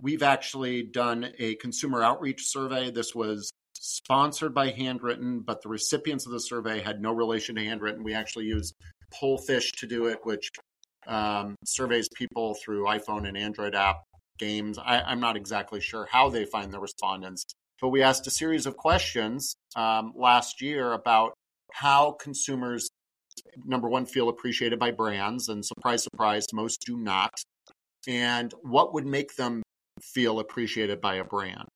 we've 0.02 0.24
actually 0.24 0.84
done 0.84 1.32
a 1.40 1.56
consumer 1.56 2.04
outreach 2.04 2.46
survey. 2.46 2.92
This 2.92 3.16
was 3.16 3.52
sponsored 3.74 4.54
by 4.54 4.72
Handwrytten, 4.72 5.46
but 5.46 5.62
the 5.62 5.70
recipients 5.70 6.26
of 6.26 6.32
the 6.32 6.40
survey 6.40 6.82
had 6.82 7.02
no 7.02 7.12
relation 7.12 7.56
to 7.56 7.62
Handwrytten. 7.62 8.04
We 8.04 8.14
actually 8.14 8.46
used 8.46 8.74
Pollfish 9.14 9.72
to 9.78 9.88
do 9.88 10.06
it, 10.06 10.20
which 10.24 10.50
um, 11.08 11.56
surveys 11.66 12.08
people 12.16 12.56
through 12.64 12.86
iPhone 12.86 13.28
and 13.28 13.38
Android 13.38 13.76
app 13.76 13.98
games. 14.40 14.78
I, 14.78 15.12
am 15.12 15.20
not 15.20 15.36
exactly 15.36 15.82
sure 15.82 16.08
how 16.12 16.30
they 16.30 16.46
find 16.46 16.72
the 16.72 16.80
respondents, 16.80 17.46
but 17.82 17.90
we 17.90 18.02
asked 18.02 18.26
a 18.28 18.32
series 18.32 18.66
of 18.66 18.78
questions 18.78 19.56
um, 19.76 20.14
last 20.16 20.62
year 20.62 20.94
about 20.94 21.34
how 21.74 22.12
consumers, 22.22 22.88
number 23.66 23.90
one, 23.90 24.06
feel 24.06 24.30
appreciated 24.30 24.78
by 24.78 24.92
brands, 24.92 25.50
and 25.50 25.66
surprise, 25.66 26.04
surprise, 26.04 26.46
most 26.54 26.84
do 26.86 26.96
not, 26.98 27.34
and 28.08 28.54
what 28.62 28.94
would 28.94 29.08
make 29.08 29.36
them 29.36 29.64
feel 30.00 30.40
appreciated 30.40 31.02
by 31.02 31.16
a 31.16 31.24
brand, 31.24 31.68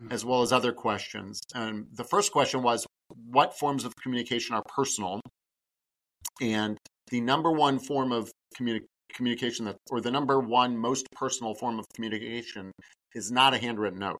mm-hmm. 0.00 0.12
as 0.12 0.24
well 0.24 0.42
as 0.42 0.52
other 0.52 0.72
questions. 0.72 1.40
And 1.52 1.86
the 1.92 2.04
first 2.04 2.30
question 2.30 2.62
was, 2.62 2.86
what 3.28 3.58
forms 3.58 3.84
of 3.84 3.92
communication 3.96 4.54
are 4.54 4.62
personal? 4.68 5.20
And 6.40 6.78
the 7.10 7.20
number 7.20 7.50
one 7.50 7.80
form 7.80 8.12
of 8.12 8.30
communi- 8.56 8.86
communication 9.12 9.64
that, 9.64 9.76
or 9.90 10.00
the 10.00 10.12
number 10.12 10.38
one 10.38 10.78
most 10.78 11.08
personal 11.10 11.54
form 11.54 11.80
of 11.80 11.86
communication 11.94 12.70
is 13.16 13.32
not 13.32 13.52
a 13.52 13.58
handwritten 13.58 13.98
note. 13.98 14.18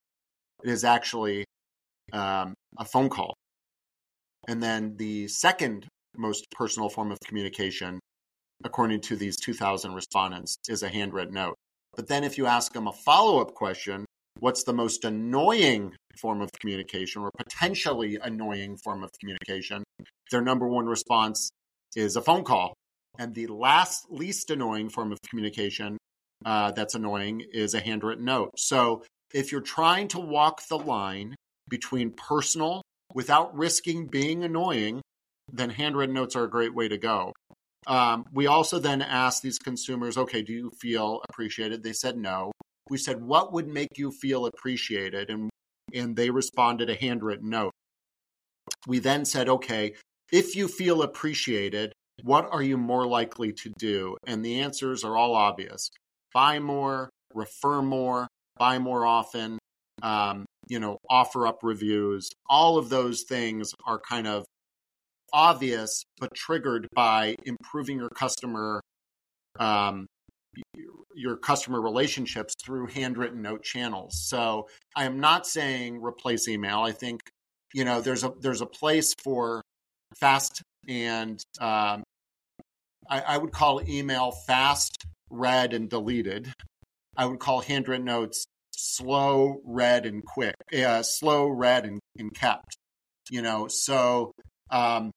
It 0.65 0.71
is 0.71 0.83
actually 0.83 1.45
um, 2.13 2.55
a 2.77 2.85
phone 2.85 3.09
call 3.09 3.35
and 4.49 4.63
then 4.63 4.97
the 4.97 5.29
second 5.29 5.87
most 6.17 6.51
personal 6.51 6.89
form 6.89 7.13
of 7.13 7.19
communication, 7.21 8.01
according 8.65 9.01
to 9.03 9.17
these 9.17 9.37
2,000 9.37 9.95
respondents, 9.95 10.57
is 10.69 10.83
a 10.83 10.89
handwritten 10.89 11.35
note. 11.35 11.55
But 11.97 12.09
then 12.09 12.25
if 12.25 12.39
you 12.39 12.47
ask 12.47 12.73
them 12.73 12.87
a 12.87 12.93
follow 12.93 13.41
up 13.41 13.55
question, 13.55 14.05
what's 14.39 14.65
the 14.65 14.73
most 14.73 15.05
annoying 15.05 15.93
form 16.19 16.41
of 16.41 16.51
communication 16.61 17.23
or 17.23 17.31
potentially 17.37 18.19
annoying 18.23 18.77
form 18.77 19.03
of 19.03 19.11
communication, 19.21 19.83
their 20.31 20.43
number 20.43 20.67
one 20.67 20.87
response 20.87 21.51
is 21.97 22.17
a 22.17 22.23
phone 22.23 22.45
call. 22.45 22.75
And 23.19 23.35
the 23.35 23.49
last 23.49 24.07
least 24.11 24.51
annoying 24.51 24.89
form 24.89 25.13
of 25.13 25.19
communication 25.29 25.99
uh, 26.45 26.71
that's 26.73 26.95
annoying 26.95 27.45
is 27.53 27.75
a 27.75 27.81
handwritten 27.81 28.25
note. 28.25 28.53
So 28.57 29.03
if 29.35 29.53
you're 29.53 29.61
trying 29.61 30.09
to 30.09 30.21
walk 30.21 30.63
the 30.69 30.79
line 30.79 31.35
between 31.69 32.13
personal 32.13 32.83
without 33.15 33.57
risking 33.57 34.07
being 34.07 34.45
annoying, 34.45 35.03
then 35.53 35.71
handwritten 35.71 36.15
notes 36.15 36.37
are 36.37 36.45
a 36.45 36.51
great 36.51 36.75
way 36.75 36.89
to 36.89 36.99
go. 36.99 37.33
Um, 37.87 38.25
we 38.33 38.47
also 38.47 38.79
then 38.79 39.03
asked 39.03 39.43
these 39.43 39.59
consumers, 39.59 40.17
okay, 40.17 40.43
do 40.43 40.53
you 40.53 40.71
feel 40.81 41.23
appreciated? 41.29 41.83
They 41.83 41.93
said 41.93 42.17
no. 42.17 42.53
We 42.89 42.99
said, 42.99 43.23
what 43.23 43.53
would 43.53 43.69
make 43.69 43.97
you 43.97 44.11
feel 44.11 44.47
appreciated? 44.47 45.31
And, 45.31 45.51
and 45.95 46.15
they 46.15 46.31
responded 46.31 46.91
a 46.91 46.95
handwritten 46.95 47.49
note. 47.49 47.73
We 48.87 48.99
then 48.99 49.25
said, 49.25 49.49
okay, 49.49 49.95
if 50.31 50.55
you 50.55 50.69
feel 50.69 51.03
appreciated, 51.03 51.93
what 52.23 52.49
are 52.53 52.63
you 52.63 52.77
more 52.77 53.07
likely 53.07 53.53
to 53.53 53.73
do? 53.79 54.17
And 54.27 54.45
the 54.45 54.61
answers 54.61 55.05
are 55.05 55.17
all 55.17 55.35
obvious 55.35 55.91
buy 56.33 56.61
more, 56.61 57.11
refer 57.35 57.83
more, 57.83 58.29
buy 58.57 58.79
more 58.79 59.05
often, 59.05 59.59
um, 60.03 60.45
you 60.71 60.79
know, 60.79 60.99
offer 61.11 61.47
up 61.49 61.59
reviews. 61.63 62.31
All 62.49 62.79
of 62.79 62.89
those 62.89 63.25
things 63.29 63.75
are 63.85 63.99
kind 63.99 64.29
of 64.29 64.45
obvious, 65.33 66.05
but 66.21 66.33
triggered 66.35 66.87
by 66.95 67.35
improving 67.45 67.99
your 67.99 68.09
customer, 68.09 68.81
um, 69.59 70.07
your 71.15 71.37
customer 71.37 71.81
relationships 71.81 72.55
through 72.65 72.87
handwritten 72.87 73.43
note 73.43 73.65
channels. 73.65 74.29
So 74.29 74.69
I 74.95 75.05
am 75.05 75.19
not 75.19 75.45
saying 75.45 76.01
replace 76.01 76.47
email. 76.47 76.81
I 76.81 76.93
think, 76.93 77.21
you 77.75 77.85
know, 77.85 78.01
there's 78.01 78.23
a 78.23 78.33
there's 78.41 78.61
a 78.61 78.67
place 78.67 79.13
for 79.25 79.63
fast 80.21 80.63
and 80.89 81.43
um, 81.61 82.05
I, 83.09 83.21
I 83.21 83.39
would 83.39 83.53
call 83.53 83.83
email 83.89 84.31
fast, 84.47 85.05
read, 85.31 85.75
and 85.75 85.91
deleted. 85.91 86.53
I 87.17 87.27
would 87.27 87.41
call 87.41 87.61
handwritten 87.61 88.05
notes 88.05 88.45
slow, 88.81 89.61
read, 89.65 90.07
and 90.07 90.25
quick, 90.25 90.55
uh, 90.73 91.03
slow, 91.03 91.49
read, 91.49 91.85
and, 91.85 92.01
and 92.19 92.35
kept. 92.35 92.77
You 93.31 93.43
know, 93.43 93.69
so 93.69 94.33
um, 94.71 95.11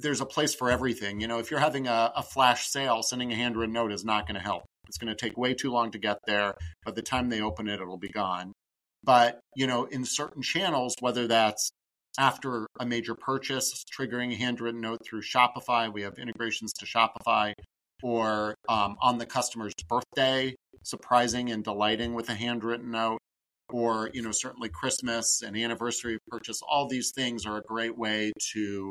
there's 0.00 0.20
a 0.20 0.26
place 0.26 0.54
for 0.54 0.70
everything. 0.70 1.20
You 1.20 1.28
know, 1.28 1.38
if 1.38 1.50
you're 1.50 1.60
having 1.60 1.86
a, 1.88 2.12
a 2.16 2.22
flash 2.22 2.68
sale, 2.68 3.02
sending 3.02 3.32
a 3.32 3.36
handwritten 3.36 3.72
note 3.72 3.92
is 3.92 4.04
not 4.04 4.26
going 4.26 4.36
to 4.36 4.42
help. 4.42 4.64
It's 4.86 4.98
going 4.98 5.14
to 5.14 5.16
take 5.16 5.36
way 5.36 5.54
too 5.54 5.70
long 5.70 5.90
to 5.92 5.98
get 5.98 6.18
there. 6.26 6.54
By 6.84 6.92
the 6.92 7.02
time 7.02 7.28
they 7.28 7.42
open 7.42 7.68
it, 7.68 7.80
it'll 7.80 7.98
be 7.98 8.08
gone. 8.08 8.52
But, 9.04 9.40
you 9.54 9.66
know, 9.66 9.84
in 9.84 10.04
certain 10.04 10.42
channels, 10.42 10.94
whether 11.00 11.26
that's 11.26 11.70
after 12.18 12.66
a 12.80 12.86
major 12.86 13.14
purchase, 13.14 13.84
triggering 13.96 14.32
a 14.32 14.36
handwritten 14.36 14.80
note 14.80 15.00
through 15.04 15.22
Shopify, 15.22 15.92
we 15.92 16.02
have 16.02 16.18
integrations 16.18 16.72
to 16.74 16.86
Shopify, 16.86 17.52
or 18.02 18.54
um, 18.68 18.96
on 19.00 19.18
the 19.18 19.26
customer's 19.26 19.74
birthday, 19.88 20.54
surprising 20.82 21.50
and 21.50 21.64
delighting 21.64 22.14
with 22.14 22.28
a 22.28 22.34
handwritten 22.34 22.90
note. 22.90 23.18
Or 23.70 24.08
you 24.14 24.22
know 24.22 24.30
certainly 24.32 24.70
christmas 24.70 25.42
and 25.42 25.54
anniversary 25.54 26.18
purchase 26.28 26.62
all 26.66 26.88
these 26.88 27.12
things 27.14 27.44
are 27.44 27.58
a 27.58 27.62
great 27.62 27.98
way 27.98 28.32
to 28.54 28.90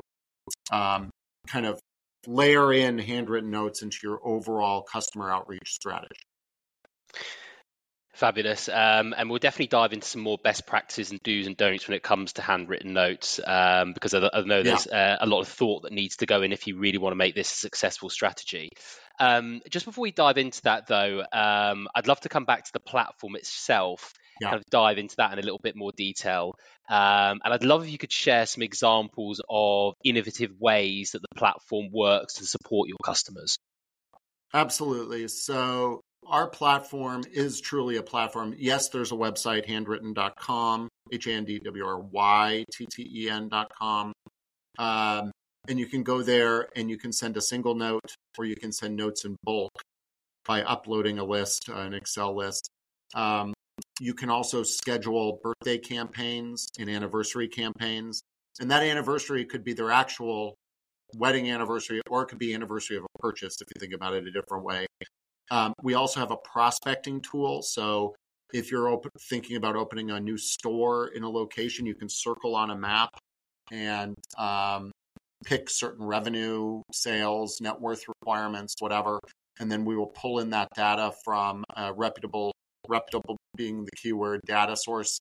um, 0.71 1.09
kind 1.47 1.65
of 1.65 1.79
layer 2.27 2.71
in 2.73 2.99
handwritten 2.99 3.49
notes 3.49 3.81
into 3.81 3.97
your 4.03 4.19
overall 4.23 4.83
customer 4.83 5.31
outreach 5.31 5.71
strategy 5.71 6.21
Fabulous. 8.17 8.67
Um, 8.67 9.13
and 9.15 9.29
we'll 9.29 9.37
definitely 9.37 9.67
dive 9.67 9.93
into 9.93 10.07
some 10.07 10.21
more 10.21 10.39
best 10.39 10.65
practices 10.65 11.11
and 11.11 11.21
do's 11.21 11.45
and 11.45 11.55
don'ts 11.55 11.87
when 11.87 11.95
it 11.95 12.01
comes 12.01 12.33
to 12.33 12.41
handwritten 12.41 12.93
notes, 12.93 13.39
um, 13.45 13.93
because 13.93 14.15
I, 14.15 14.27
I, 14.33 14.41
know 14.41 14.63
there's 14.63 14.87
yeah. 14.91 15.13
uh, 15.13 15.17
a 15.23 15.27
lot 15.27 15.41
of 15.41 15.47
thought 15.47 15.83
that 15.83 15.91
needs 15.91 16.15
to 16.17 16.25
go 16.25 16.41
in 16.41 16.51
if 16.51 16.65
you 16.65 16.79
really 16.79 16.97
want 16.97 17.11
to 17.11 17.15
make 17.15 17.35
this 17.35 17.53
a 17.53 17.55
successful 17.55 18.09
strategy. 18.09 18.71
Um, 19.19 19.61
just 19.69 19.85
before 19.85 20.01
we 20.01 20.11
dive 20.11 20.39
into 20.39 20.63
that, 20.63 20.87
though, 20.87 21.23
um, 21.31 21.87
I'd 21.93 22.07
love 22.07 22.19
to 22.21 22.29
come 22.29 22.45
back 22.45 22.65
to 22.65 22.73
the 22.73 22.79
platform 22.79 23.35
itself, 23.35 24.13
yeah. 24.41 24.49
kind 24.49 24.59
of 24.59 24.65
dive 24.71 24.97
into 24.97 25.17
that 25.17 25.33
in 25.33 25.37
a 25.37 25.43
little 25.43 25.61
bit 25.61 25.75
more 25.75 25.91
detail. 25.95 26.55
Um, 26.89 27.39
and 27.43 27.53
I'd 27.53 27.63
love 27.63 27.83
if 27.83 27.91
you 27.91 27.99
could 27.99 28.11
share 28.11 28.47
some 28.47 28.63
examples 28.63 29.43
of 29.47 29.93
innovative 30.03 30.53
ways 30.59 31.11
that 31.11 31.21
the 31.21 31.39
platform 31.39 31.89
works 31.93 32.33
to 32.35 32.45
support 32.45 32.89
your 32.89 32.97
customers. 33.05 33.59
Absolutely. 34.55 35.27
So 35.27 36.01
our 36.29 36.47
platform 36.47 37.23
is 37.31 37.61
truly 37.61 37.97
a 37.97 38.03
platform. 38.03 38.53
Yes, 38.57 38.89
there's 38.89 39.11
a 39.11 39.15
website, 39.15 39.67
handwrytten.com, 39.67 40.89
H 41.11 41.27
A 41.27 41.31
N 41.31 41.45
D 41.45 41.59
W 41.59 41.85
R 41.85 41.99
Y 41.99 42.65
T 42.73 42.85
T 42.85 43.09
E 43.23 43.29
N.com. 43.29 44.13
Um, 44.79 45.31
and 45.67 45.79
you 45.79 45.87
can 45.87 46.03
go 46.03 46.21
there 46.21 46.69
and 46.75 46.89
you 46.89 46.97
can 46.97 47.11
send 47.11 47.35
a 47.37 47.41
single 47.41 47.75
note 47.75 48.15
or 48.37 48.45
you 48.45 48.55
can 48.55 48.71
send 48.71 48.95
notes 48.95 49.25
in 49.25 49.35
bulk 49.43 49.71
by 50.45 50.61
uploading 50.63 51.19
a 51.19 51.23
list, 51.23 51.67
an 51.69 51.93
Excel 51.93 52.35
list. 52.35 52.69
Um, 53.13 53.53
you 53.99 54.13
can 54.13 54.29
also 54.29 54.63
schedule 54.63 55.39
birthday 55.43 55.77
campaigns 55.77 56.67
and 56.79 56.89
anniversary 56.89 57.47
campaigns. 57.47 58.21
And 58.59 58.71
that 58.71 58.83
anniversary 58.83 59.45
could 59.45 59.63
be 59.63 59.73
their 59.73 59.91
actual 59.91 60.55
wedding 61.15 61.49
anniversary 61.49 62.01
or 62.09 62.23
it 62.23 62.27
could 62.27 62.39
be 62.39 62.53
anniversary 62.53 62.97
of 62.97 63.03
a 63.03 63.19
purchase 63.19 63.61
if 63.61 63.67
you 63.73 63.79
think 63.79 63.93
about 63.93 64.13
it 64.13 64.27
a 64.27 64.31
different 64.31 64.63
way. 64.63 64.85
Um, 65.51 65.73
we 65.81 65.93
also 65.93 66.19
have 66.19 66.31
a 66.31 66.37
prospecting 66.37 67.21
tool. 67.21 67.61
So 67.61 68.15
if 68.53 68.71
you're 68.71 68.89
open, 68.89 69.11
thinking 69.29 69.55
about 69.55 69.75
opening 69.75 70.11
a 70.11 70.19
new 70.19 70.37
store 70.37 71.09
in 71.15 71.23
a 71.23 71.29
location, 71.29 71.85
you 71.85 71.95
can 71.95 72.09
circle 72.09 72.55
on 72.55 72.71
a 72.71 72.75
map 72.75 73.09
and 73.71 74.15
um, 74.37 74.91
pick 75.45 75.69
certain 75.69 76.05
revenue, 76.05 76.81
sales, 76.91 77.59
net 77.61 77.79
worth 77.79 78.03
requirements, 78.07 78.75
whatever. 78.79 79.19
And 79.59 79.71
then 79.71 79.85
we 79.85 79.95
will 79.95 80.07
pull 80.07 80.39
in 80.39 80.49
that 80.51 80.69
data 80.75 81.13
from 81.23 81.63
a 81.75 81.93
reputable, 81.93 82.53
reputable 82.87 83.37
being 83.55 83.83
the 83.83 83.91
keyword 83.97 84.41
data 84.45 84.75
source, 84.77 85.19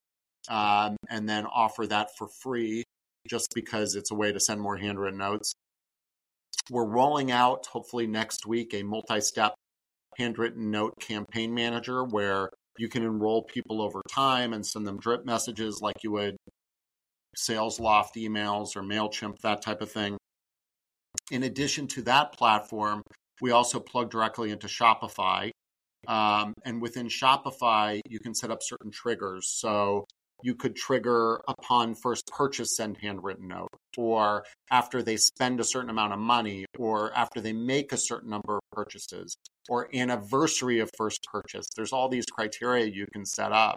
um, 0.48 0.96
and 1.08 1.28
then 1.28 1.46
offer 1.46 1.86
that 1.86 2.10
for 2.16 2.28
free 2.42 2.84
just 3.28 3.48
because 3.54 3.96
it's 3.96 4.10
a 4.10 4.14
way 4.14 4.32
to 4.32 4.38
send 4.38 4.60
more 4.60 4.76
handwritten 4.76 5.18
notes. 5.18 5.52
We're 6.70 6.86
rolling 6.86 7.30
out, 7.30 7.66
hopefully 7.66 8.06
next 8.06 8.46
week, 8.46 8.74
a 8.74 8.82
multi 8.82 9.20
step 9.20 9.54
handwritten 10.16 10.70
note 10.70 10.94
campaign 11.00 11.54
manager 11.54 12.04
where 12.04 12.50
you 12.78 12.88
can 12.88 13.02
enroll 13.02 13.42
people 13.42 13.80
over 13.80 14.02
time 14.10 14.52
and 14.52 14.66
send 14.66 14.86
them 14.86 14.98
drip 14.98 15.24
messages 15.24 15.80
like 15.80 16.02
you 16.02 16.12
would 16.12 16.36
Salesloft 17.36 18.16
emails 18.16 18.76
or 18.76 18.82
MailChimp, 18.82 19.40
that 19.42 19.62
type 19.62 19.82
of 19.82 19.90
thing. 19.90 20.16
In 21.30 21.42
addition 21.42 21.86
to 21.88 22.02
that 22.02 22.32
platform, 22.32 23.02
we 23.40 23.50
also 23.50 23.80
plug 23.80 24.10
directly 24.10 24.50
into 24.50 24.66
Shopify. 24.66 25.50
Um, 26.08 26.54
and 26.64 26.80
within 26.80 27.08
Shopify, 27.08 28.00
you 28.08 28.20
can 28.20 28.34
set 28.34 28.50
up 28.50 28.62
certain 28.62 28.90
triggers. 28.90 29.48
So 29.48 30.04
you 30.42 30.54
could 30.54 30.76
trigger 30.76 31.40
upon 31.48 31.94
first 31.94 32.26
purchase 32.26 32.76
send 32.76 32.98
handwritten 32.98 33.48
note, 33.48 33.68
or 33.96 34.44
after 34.70 35.02
they 35.02 35.16
spend 35.16 35.60
a 35.60 35.64
certain 35.64 35.90
amount 35.90 36.12
of 36.12 36.18
money, 36.18 36.66
or 36.78 37.12
after 37.14 37.40
they 37.40 37.52
make 37.52 37.92
a 37.92 37.96
certain 37.96 38.30
number 38.30 38.56
of 38.56 38.62
purchases, 38.72 39.36
or 39.68 39.88
anniversary 39.94 40.80
of 40.80 40.90
first 40.96 41.24
purchase. 41.32 41.66
There's 41.74 41.92
all 41.92 42.08
these 42.08 42.26
criteria 42.26 42.86
you 42.86 43.06
can 43.12 43.24
set 43.24 43.52
up 43.52 43.76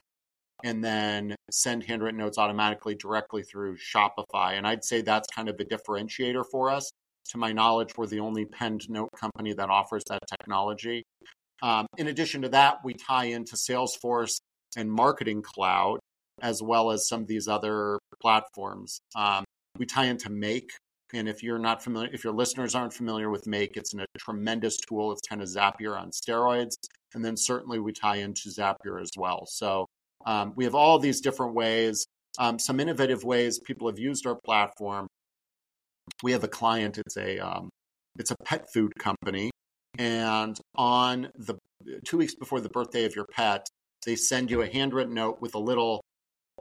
and 0.63 0.83
then 0.83 1.35
send 1.51 1.83
handwritten 1.83 2.19
notes 2.19 2.37
automatically 2.37 2.95
directly 2.95 3.43
through 3.43 3.77
Shopify. 3.77 4.57
And 4.57 4.67
I'd 4.67 4.83
say 4.83 5.01
that's 5.01 5.27
kind 5.33 5.49
of 5.49 5.55
a 5.59 5.65
differentiator 5.65 6.43
for 6.51 6.69
us. 6.69 6.91
To 7.29 7.37
my 7.37 7.51
knowledge, 7.51 7.91
we're 7.95 8.07
the 8.07 8.19
only 8.19 8.45
penned 8.45 8.89
note 8.89 9.09
company 9.17 9.53
that 9.53 9.69
offers 9.69 10.03
that 10.09 10.19
technology. 10.27 11.03
Um, 11.61 11.85
in 11.97 12.07
addition 12.07 12.41
to 12.41 12.49
that, 12.49 12.79
we 12.83 12.93
tie 12.93 13.25
into 13.25 13.55
Salesforce 13.55 14.39
and 14.75 14.91
Marketing 14.91 15.41
Cloud, 15.41 15.99
as 16.41 16.61
well 16.61 16.91
as 16.91 17.07
some 17.07 17.21
of 17.21 17.27
these 17.27 17.47
other 17.47 17.99
platforms. 18.21 18.99
Um, 19.15 19.43
we 19.77 19.85
tie 19.85 20.05
into 20.05 20.29
Make. 20.29 20.71
And 21.13 21.27
if 21.27 21.41
you're 21.41 21.59
not 21.59 21.83
familiar, 21.83 22.09
if 22.13 22.23
your 22.23 22.33
listeners 22.33 22.75
aren't 22.75 22.93
familiar 22.93 23.31
with 23.31 23.47
Make, 23.47 23.77
it's 23.77 23.93
a 23.95 24.05
tremendous 24.19 24.77
tool. 24.77 25.11
It's 25.11 25.27
kind 25.27 25.41
of 25.41 25.47
Zapier 25.47 25.99
on 25.99 26.11
steroids. 26.11 26.75
And 27.15 27.25
then 27.25 27.35
certainly 27.35 27.79
we 27.79 27.93
tie 27.93 28.17
into 28.17 28.49
Zapier 28.49 29.01
as 29.01 29.09
well. 29.17 29.45
So 29.47 29.87
um, 30.25 30.53
we 30.55 30.63
have 30.65 30.75
all 30.75 30.99
these 30.99 31.21
different 31.21 31.55
ways, 31.55 32.05
um, 32.37 32.59
some 32.59 32.79
innovative 32.79 33.23
ways 33.23 33.59
people 33.59 33.87
have 33.87 33.99
used 33.99 34.27
our 34.27 34.37
platform. 34.45 35.07
We 36.23 36.31
have 36.33 36.43
a 36.43 36.47
client; 36.47 36.97
it's 36.97 37.17
a 37.17 37.39
um, 37.39 37.69
it's 38.17 38.31
a 38.31 38.35
pet 38.45 38.67
food 38.73 38.93
company, 38.99 39.51
and 39.97 40.59
on 40.75 41.29
the 41.35 41.55
two 42.05 42.17
weeks 42.17 42.35
before 42.35 42.61
the 42.61 42.69
birthday 42.69 43.05
of 43.05 43.15
your 43.15 43.25
pet, 43.31 43.67
they 44.05 44.15
send 44.15 44.51
you 44.51 44.61
a 44.61 44.67
handwritten 44.67 45.13
note 45.13 45.41
with 45.41 45.55
a 45.55 45.59
little 45.59 46.01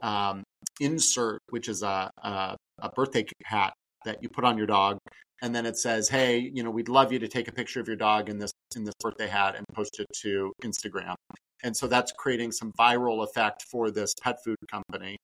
um, 0.01 0.43
insert, 0.79 1.39
which 1.49 1.67
is 1.69 1.83
a, 1.83 2.09
a, 2.23 2.57
a 2.79 2.89
birthday 2.89 3.25
hat 3.43 3.73
that 4.05 4.23
you 4.23 4.29
put 4.29 4.45
on 4.45 4.57
your 4.57 4.67
dog, 4.67 4.97
and 5.41 5.53
then 5.53 5.65
it 5.65 5.77
says, 5.77 6.09
"Hey, 6.09 6.39
you 6.39 6.63
know, 6.63 6.71
we'd 6.71 6.89
love 6.89 7.11
you 7.11 7.19
to 7.19 7.27
take 7.27 7.47
a 7.47 7.51
picture 7.51 7.79
of 7.79 7.87
your 7.87 7.97
dog 7.97 8.29
in 8.29 8.39
this 8.39 8.51
in 8.75 8.83
this 8.83 8.95
birthday 8.99 9.27
hat 9.27 9.55
and 9.55 9.65
post 9.73 9.99
it 9.99 10.07
to 10.21 10.53
Instagram." 10.63 11.15
and 11.63 11.75
so 11.75 11.87
that's 11.87 12.11
creating 12.11 12.51
some 12.51 12.71
viral 12.79 13.23
effect 13.23 13.63
for 13.63 13.91
this 13.91 14.13
pet 14.21 14.37
food 14.43 14.57
company. 14.71 15.17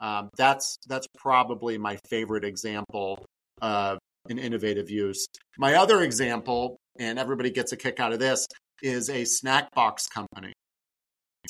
Um, 0.00 0.30
that's 0.36 0.78
that's 0.86 1.06
probably 1.18 1.78
my 1.78 1.98
favorite 2.08 2.44
example 2.44 3.24
of 3.60 3.98
an 4.28 4.38
innovative 4.38 4.90
use. 4.90 5.26
My 5.58 5.74
other 5.74 6.02
example, 6.02 6.76
and 6.98 7.18
everybody 7.18 7.50
gets 7.50 7.72
a 7.72 7.76
kick 7.76 8.00
out 8.00 8.12
of 8.12 8.18
this, 8.18 8.46
is 8.82 9.10
a 9.10 9.24
snack 9.24 9.74
box 9.74 10.06
company. 10.06 10.52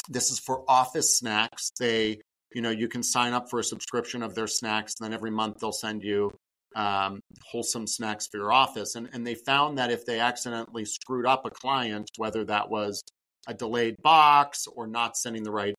This 0.08 0.30
is 0.30 0.38
for 0.38 0.64
office 0.68 1.18
snacks. 1.18 1.70
They, 1.78 2.20
you 2.54 2.62
know, 2.62 2.70
you 2.70 2.88
can 2.88 3.02
sign 3.02 3.32
up 3.32 3.48
for 3.48 3.60
a 3.60 3.64
subscription 3.64 4.22
of 4.22 4.34
their 4.34 4.46
snacks, 4.46 4.94
and 4.98 5.06
then 5.06 5.14
every 5.14 5.30
month 5.30 5.58
they'll 5.60 5.72
send 5.72 6.02
you 6.02 6.30
um, 6.76 7.20
wholesome 7.44 7.86
snacks 7.86 8.28
for 8.30 8.38
your 8.38 8.52
office. 8.52 8.94
And, 8.94 9.08
and 9.12 9.26
they 9.26 9.34
found 9.34 9.78
that 9.78 9.90
if 9.90 10.04
they 10.06 10.20
accidentally 10.20 10.84
screwed 10.84 11.26
up 11.26 11.44
a 11.44 11.50
client, 11.50 12.08
whether 12.16 12.44
that 12.44 12.68
was 12.68 13.02
a 13.46 13.54
delayed 13.54 13.96
box 14.02 14.66
or 14.66 14.86
not 14.86 15.16
sending 15.16 15.42
the 15.42 15.50
right 15.50 15.74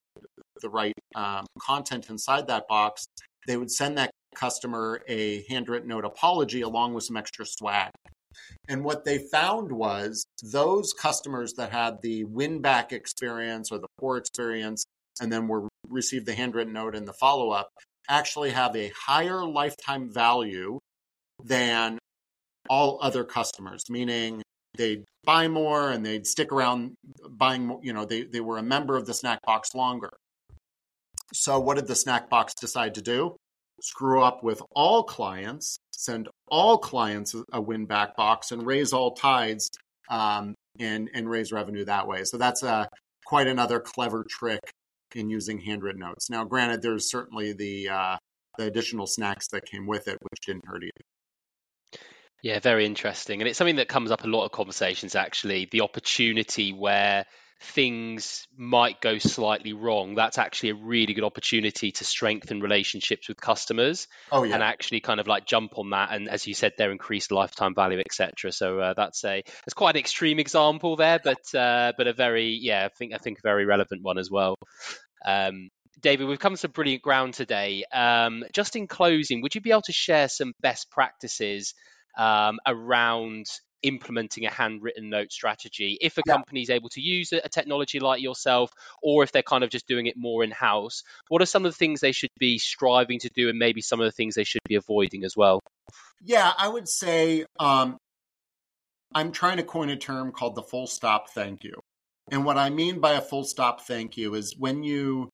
the 0.61 0.69
right 0.69 0.93
um, 1.15 1.45
content 1.59 2.09
inside 2.09 2.47
that 2.47 2.67
box, 2.67 3.05
they 3.47 3.57
would 3.57 3.71
send 3.71 3.97
that 3.97 4.11
customer 4.35 5.01
a 5.07 5.43
handwritten 5.49 5.89
note 5.89 6.05
apology 6.05 6.61
along 6.61 6.93
with 6.93 7.03
some 7.03 7.17
extra 7.17 7.45
swag. 7.45 7.89
And 8.69 8.83
what 8.83 9.03
they 9.03 9.17
found 9.31 9.71
was 9.71 10.25
those 10.43 10.93
customers 10.93 11.53
that 11.53 11.71
had 11.71 12.01
the 12.01 12.23
win 12.25 12.61
back 12.61 12.93
experience 12.93 13.71
or 13.71 13.79
the 13.79 13.87
poor 13.99 14.17
experience 14.17 14.85
and 15.19 15.31
then 15.31 15.47
were 15.47 15.67
received 15.89 16.25
the 16.25 16.33
handwritten 16.33 16.73
note 16.73 16.95
and 16.95 17.07
the 17.07 17.13
follow 17.13 17.51
up 17.51 17.69
actually 18.09 18.51
have 18.51 18.75
a 18.75 18.91
higher 18.95 19.45
lifetime 19.45 20.11
value 20.11 20.79
than 21.43 21.97
all 22.69 22.99
other 23.01 23.23
customers, 23.23 23.83
meaning 23.89 24.41
they'd 24.77 25.03
buy 25.23 25.47
more 25.47 25.89
and 25.89 26.05
they'd 26.05 26.27
stick 26.27 26.51
around 26.51 26.93
buying 27.29 27.67
more, 27.67 27.79
you 27.83 27.93
know, 27.93 28.05
they, 28.05 28.23
they 28.23 28.39
were 28.39 28.57
a 28.57 28.63
member 28.63 28.95
of 28.95 29.05
the 29.05 29.13
snack 29.13 29.39
box 29.43 29.73
longer. 29.75 30.11
So 31.33 31.59
what 31.59 31.75
did 31.75 31.87
the 31.87 31.95
snack 31.95 32.29
box 32.29 32.53
decide 32.53 32.95
to 32.95 33.01
do? 33.01 33.35
Screw 33.81 34.21
up 34.21 34.43
with 34.43 34.61
all 34.71 35.03
clients, 35.03 35.77
send 35.91 36.29
all 36.47 36.77
clients 36.77 37.35
a 37.51 37.61
win 37.61 37.85
back 37.85 38.15
box 38.15 38.51
and 38.51 38.65
raise 38.65 38.93
all 38.93 39.11
tides 39.11 39.69
um, 40.09 40.55
and, 40.79 41.09
and 41.13 41.29
raise 41.29 41.51
revenue 41.51 41.85
that 41.85 42.07
way. 42.07 42.23
So 42.25 42.37
that's 42.37 42.63
a, 42.63 42.87
quite 43.25 43.47
another 43.47 43.79
clever 43.79 44.25
trick 44.29 44.59
in 45.15 45.29
using 45.29 45.59
handwritten 45.59 46.01
notes. 46.01 46.29
Now, 46.29 46.43
granted, 46.43 46.81
there's 46.81 47.09
certainly 47.09 47.53
the, 47.53 47.89
uh, 47.89 48.17
the 48.57 48.65
additional 48.65 49.07
snacks 49.07 49.47
that 49.49 49.65
came 49.65 49.87
with 49.87 50.07
it, 50.07 50.17
which 50.21 50.45
didn't 50.45 50.65
hurt 50.65 50.83
either. 50.83 52.01
Yeah, 52.43 52.59
very 52.59 52.85
interesting. 52.85 53.39
And 53.41 53.47
it's 53.47 53.57
something 53.57 53.75
that 53.75 53.87
comes 53.87 54.11
up 54.11 54.23
a 54.23 54.27
lot 54.27 54.45
of 54.45 54.51
conversations 54.51 55.15
actually, 55.15 55.67
the 55.71 55.81
opportunity 55.81 56.73
where 56.73 57.25
things 57.61 58.47
might 58.57 59.01
go 59.01 59.19
slightly 59.19 59.73
wrong. 59.73 60.15
That's 60.15 60.37
actually 60.37 60.69
a 60.69 60.75
really 60.75 61.13
good 61.13 61.23
opportunity 61.23 61.91
to 61.91 62.03
strengthen 62.03 62.59
relationships 62.59 63.27
with 63.27 63.39
customers 63.39 64.07
oh, 64.31 64.43
yeah. 64.43 64.55
and 64.55 64.63
actually 64.63 64.99
kind 64.99 65.19
of 65.19 65.27
like 65.27 65.45
jump 65.45 65.77
on 65.77 65.91
that 65.91 66.09
and 66.11 66.27
as 66.27 66.47
you 66.47 66.55
said 66.55 66.73
their 66.77 66.91
increased 66.91 67.31
lifetime 67.31 67.75
value, 67.75 67.99
etc. 67.99 68.51
So 68.51 68.79
uh, 68.79 68.93
that's 68.95 69.23
a 69.23 69.43
it's 69.65 69.75
quite 69.75 69.95
an 69.95 69.99
extreme 69.99 70.39
example 70.39 70.95
there, 70.95 71.19
but 71.23 71.53
uh, 71.53 71.93
but 71.97 72.07
a 72.07 72.13
very 72.13 72.57
yeah, 72.59 72.85
I 72.85 72.89
think 72.89 73.13
I 73.13 73.17
think 73.17 73.37
a 73.37 73.43
very 73.43 73.65
relevant 73.65 74.01
one 74.01 74.17
as 74.17 74.31
well. 74.31 74.55
Um, 75.25 75.69
David, 76.01 76.27
we've 76.27 76.39
come 76.39 76.53
to 76.53 76.57
some 76.57 76.71
brilliant 76.71 77.03
ground 77.03 77.35
today. 77.35 77.83
Um, 77.93 78.43
just 78.53 78.75
in 78.75 78.87
closing, 78.87 79.41
would 79.41 79.53
you 79.53 79.61
be 79.61 79.71
able 79.71 79.83
to 79.83 79.93
share 79.93 80.29
some 80.29 80.53
best 80.59 80.89
practices 80.89 81.75
um, 82.17 82.59
around 82.65 83.45
implementing 83.83 84.45
a 84.45 84.51
handwritten 84.51 85.09
note 85.09 85.31
strategy. 85.31 85.97
If 86.01 86.17
a 86.17 86.21
yeah. 86.25 86.33
company 86.33 86.61
is 86.61 86.69
able 86.69 86.89
to 86.89 87.01
use 87.01 87.31
a, 87.33 87.41
a, 87.43 87.49
technology 87.49 87.99
like 87.99 88.21
yourself 88.21 88.71
or 89.03 89.23
if 89.23 89.31
they're 89.31 89.43
kind 89.43 89.63
of 89.63 89.69
just 89.69 89.87
doing 89.87 90.05
it 90.07 90.15
more 90.17 90.43
in 90.43 90.51
house 90.51 91.03
what 91.27 91.41
are 91.41 91.45
some 91.45 91.65
of 91.65 91.71
the 91.71 91.77
things 91.77 91.99
they 91.99 92.11
should 92.11 92.29
be 92.39 92.57
striving 92.57 93.19
to 93.19 93.29
do 93.29 93.49
and 93.49 93.59
maybe 93.59 93.81
some 93.81 93.99
of 93.99 94.05
the 94.05 94.11
things 94.11 94.35
they 94.35 94.43
should 94.43 94.61
be 94.67 94.75
avoiding 94.75 95.23
as 95.23 95.35
well? 95.35 95.59
Yeah 96.21 96.51
i 96.57 96.67
would 96.67 96.87
say 96.87 97.45
um, 97.59 97.97
i'm 99.13 99.31
trying 99.31 99.57
to 99.57 99.63
coin 99.63 99.89
a 99.89 99.97
term 99.97 100.31
called 100.31 100.55
the 100.55 100.63
full 100.63 100.87
stop 100.87 101.29
thank 101.29 101.63
you. 101.63 101.73
And 102.31 102.45
what 102.45 102.57
i 102.57 102.69
mean 102.69 102.99
by 102.99 103.13
a 103.13 103.21
full 103.21 103.43
stop 103.43 103.81
thank 103.81 104.17
you 104.17 104.35
is 104.35 104.55
when 104.57 104.83
you 104.83 105.29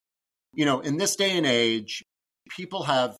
you 0.54 0.66
know 0.66 0.80
in 0.80 0.98
this 0.98 1.16
day 1.16 1.38
and 1.38 1.46
age 1.46 2.04
people 2.50 2.84
have 2.84 3.18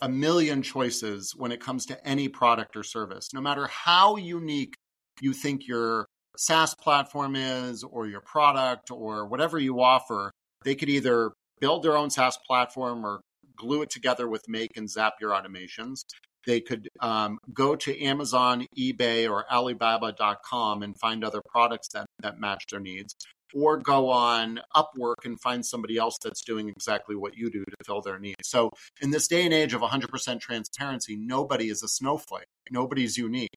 a 0.00 0.08
million 0.08 0.62
choices 0.62 1.34
when 1.34 1.52
it 1.52 1.60
comes 1.60 1.86
to 1.86 2.06
any 2.06 2.28
product 2.28 2.76
or 2.76 2.82
service. 2.82 3.32
No 3.32 3.40
matter 3.40 3.66
how 3.68 4.16
unique 4.16 4.74
you 5.20 5.32
think 5.32 5.66
your 5.66 6.06
SaaS 6.36 6.74
platform 6.74 7.34
is 7.34 7.82
or 7.82 8.06
your 8.06 8.20
product 8.20 8.90
or 8.90 9.26
whatever 9.26 9.58
you 9.58 9.80
offer, 9.80 10.30
they 10.64 10.74
could 10.74 10.90
either 10.90 11.32
build 11.60 11.82
their 11.82 11.96
own 11.96 12.10
SaaS 12.10 12.38
platform 12.46 13.04
or 13.04 13.20
glue 13.56 13.82
it 13.82 13.90
together 13.90 14.28
with 14.28 14.42
Make 14.48 14.76
and 14.76 14.88
Zapier 14.88 15.32
automations. 15.32 16.04
They 16.46 16.60
could 16.60 16.88
um, 17.00 17.38
go 17.52 17.74
to 17.74 18.02
Amazon, 18.02 18.66
eBay, 18.78 19.28
or 19.28 19.50
Alibaba.com 19.52 20.82
and 20.82 20.96
find 20.98 21.24
other 21.24 21.40
products 21.48 21.88
that, 21.88 22.06
that 22.20 22.38
match 22.38 22.64
their 22.70 22.78
needs, 22.78 23.16
or 23.54 23.76
go 23.76 24.10
on 24.10 24.60
Upwork 24.74 25.24
and 25.24 25.40
find 25.40 25.64
somebody 25.64 25.96
else 25.96 26.18
that's 26.22 26.42
doing 26.42 26.68
exactly 26.68 27.16
what 27.16 27.36
you 27.36 27.50
do 27.50 27.64
to 27.64 27.76
fill 27.84 28.02
their 28.02 28.18
needs. 28.18 28.48
So, 28.48 28.70
in 29.00 29.10
this 29.10 29.28
day 29.28 29.44
and 29.44 29.54
age 29.54 29.74
of 29.74 29.80
100% 29.80 30.40
transparency, 30.40 31.16
nobody 31.16 31.68
is 31.68 31.82
a 31.82 31.88
snowflake, 31.88 32.46
nobody's 32.70 33.16
unique. 33.16 33.54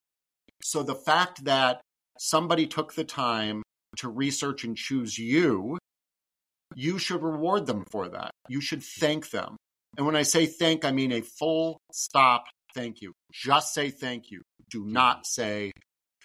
So, 0.62 0.84
the 0.84 0.95
fact 0.95 1.45
that 1.45 1.82
somebody 2.17 2.67
took 2.67 2.93
the 2.93 3.04
time 3.04 3.63
to 3.97 4.10
research 4.10 4.63
and 4.63 4.75
choose 4.75 5.17
you, 5.17 5.78
you 6.75 6.99
should 6.99 7.23
reward 7.23 7.65
them 7.65 7.84
for 7.91 8.10
that. 8.10 8.32
You 8.47 8.62
should 8.62 8.84
thank 8.84 9.32
them. 9.32 9.58
And 9.97 10.06
when 10.06 10.15
I 10.15 10.21
say 10.21 10.45
thank, 10.45 10.86
I 10.86 10.91
mean 10.91 11.12
a 11.12 11.21
full 11.21 11.80
stop 11.91 12.45
thank 12.75 13.02
you. 13.02 13.13
Just 13.32 13.73
say 13.73 13.89
thank 13.89 14.32
you. 14.32 14.41
Do 14.69 14.86
not 14.86 15.25
say, 15.25 15.71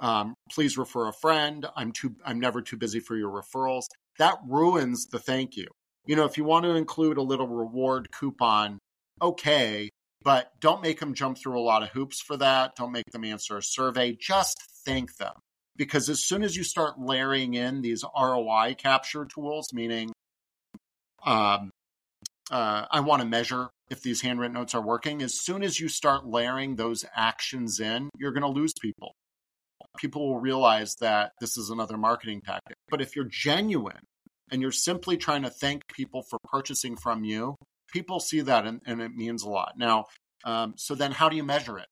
um, 0.00 0.34
please 0.50 0.76
refer 0.76 1.08
a 1.08 1.12
friend. 1.12 1.66
I'm 1.76 1.92
too, 1.92 2.14
I'm 2.24 2.40
never 2.40 2.62
too 2.62 2.76
busy 2.76 3.00
for 3.00 3.16
your 3.16 3.30
referrals. 3.30 3.84
That 4.18 4.38
ruins 4.46 5.06
the 5.06 5.18
thank 5.18 5.56
you. 5.56 5.66
You 6.06 6.16
know, 6.16 6.24
if 6.24 6.36
you 6.36 6.44
want 6.44 6.64
to 6.64 6.74
include 6.74 7.16
a 7.16 7.22
little 7.22 7.48
reward 7.48 8.08
coupon, 8.12 8.78
okay, 9.22 9.90
but 10.22 10.50
don't 10.60 10.82
make 10.82 11.00
them 11.00 11.14
jump 11.14 11.38
through 11.38 11.58
a 11.58 11.62
lot 11.62 11.82
of 11.82 11.90
hoops 11.90 12.20
for 12.20 12.36
that. 12.36 12.76
Don't 12.76 12.92
make 12.92 13.10
them 13.12 13.24
answer 13.24 13.56
a 13.56 13.62
survey. 13.62 14.16
Just 14.18 14.60
thank 14.84 15.16
them. 15.16 15.34
Because 15.76 16.08
as 16.08 16.24
soon 16.24 16.42
as 16.42 16.56
you 16.56 16.62
start 16.62 17.00
layering 17.00 17.54
in 17.54 17.82
these 17.82 18.04
ROI 18.16 18.76
capture 18.78 19.24
tools, 19.24 19.72
meaning 19.72 20.12
um, 21.24 21.70
uh, 22.50 22.84
I 22.90 23.00
want 23.00 23.22
to 23.22 23.28
measure 23.28 23.70
if 23.90 24.02
these 24.02 24.20
handwritten 24.20 24.54
notes 24.54 24.74
are 24.74 24.82
working. 24.82 25.22
As 25.22 25.34
soon 25.34 25.62
as 25.62 25.80
you 25.80 25.88
start 25.88 26.26
layering 26.26 26.76
those 26.76 27.04
actions 27.14 27.80
in, 27.80 28.10
you're 28.18 28.32
going 28.32 28.42
to 28.42 28.48
lose 28.48 28.72
people. 28.80 29.14
People 29.98 30.28
will 30.28 30.40
realize 30.40 30.96
that 30.96 31.32
this 31.40 31.56
is 31.56 31.70
another 31.70 31.96
marketing 31.96 32.40
tactic. 32.40 32.76
But 32.90 33.00
if 33.00 33.14
you're 33.14 33.28
genuine 33.30 34.00
and 34.50 34.60
you're 34.60 34.72
simply 34.72 35.16
trying 35.16 35.42
to 35.42 35.50
thank 35.50 35.86
people 35.86 36.22
for 36.28 36.38
purchasing 36.44 36.96
from 36.96 37.24
you, 37.24 37.54
people 37.92 38.20
see 38.20 38.40
that 38.40 38.66
and, 38.66 38.80
and 38.86 39.00
it 39.00 39.14
means 39.14 39.42
a 39.42 39.48
lot. 39.48 39.74
Now, 39.76 40.06
um, 40.44 40.74
so 40.76 40.94
then 40.94 41.12
how 41.12 41.28
do 41.28 41.36
you 41.36 41.44
measure 41.44 41.78
it? 41.78 41.86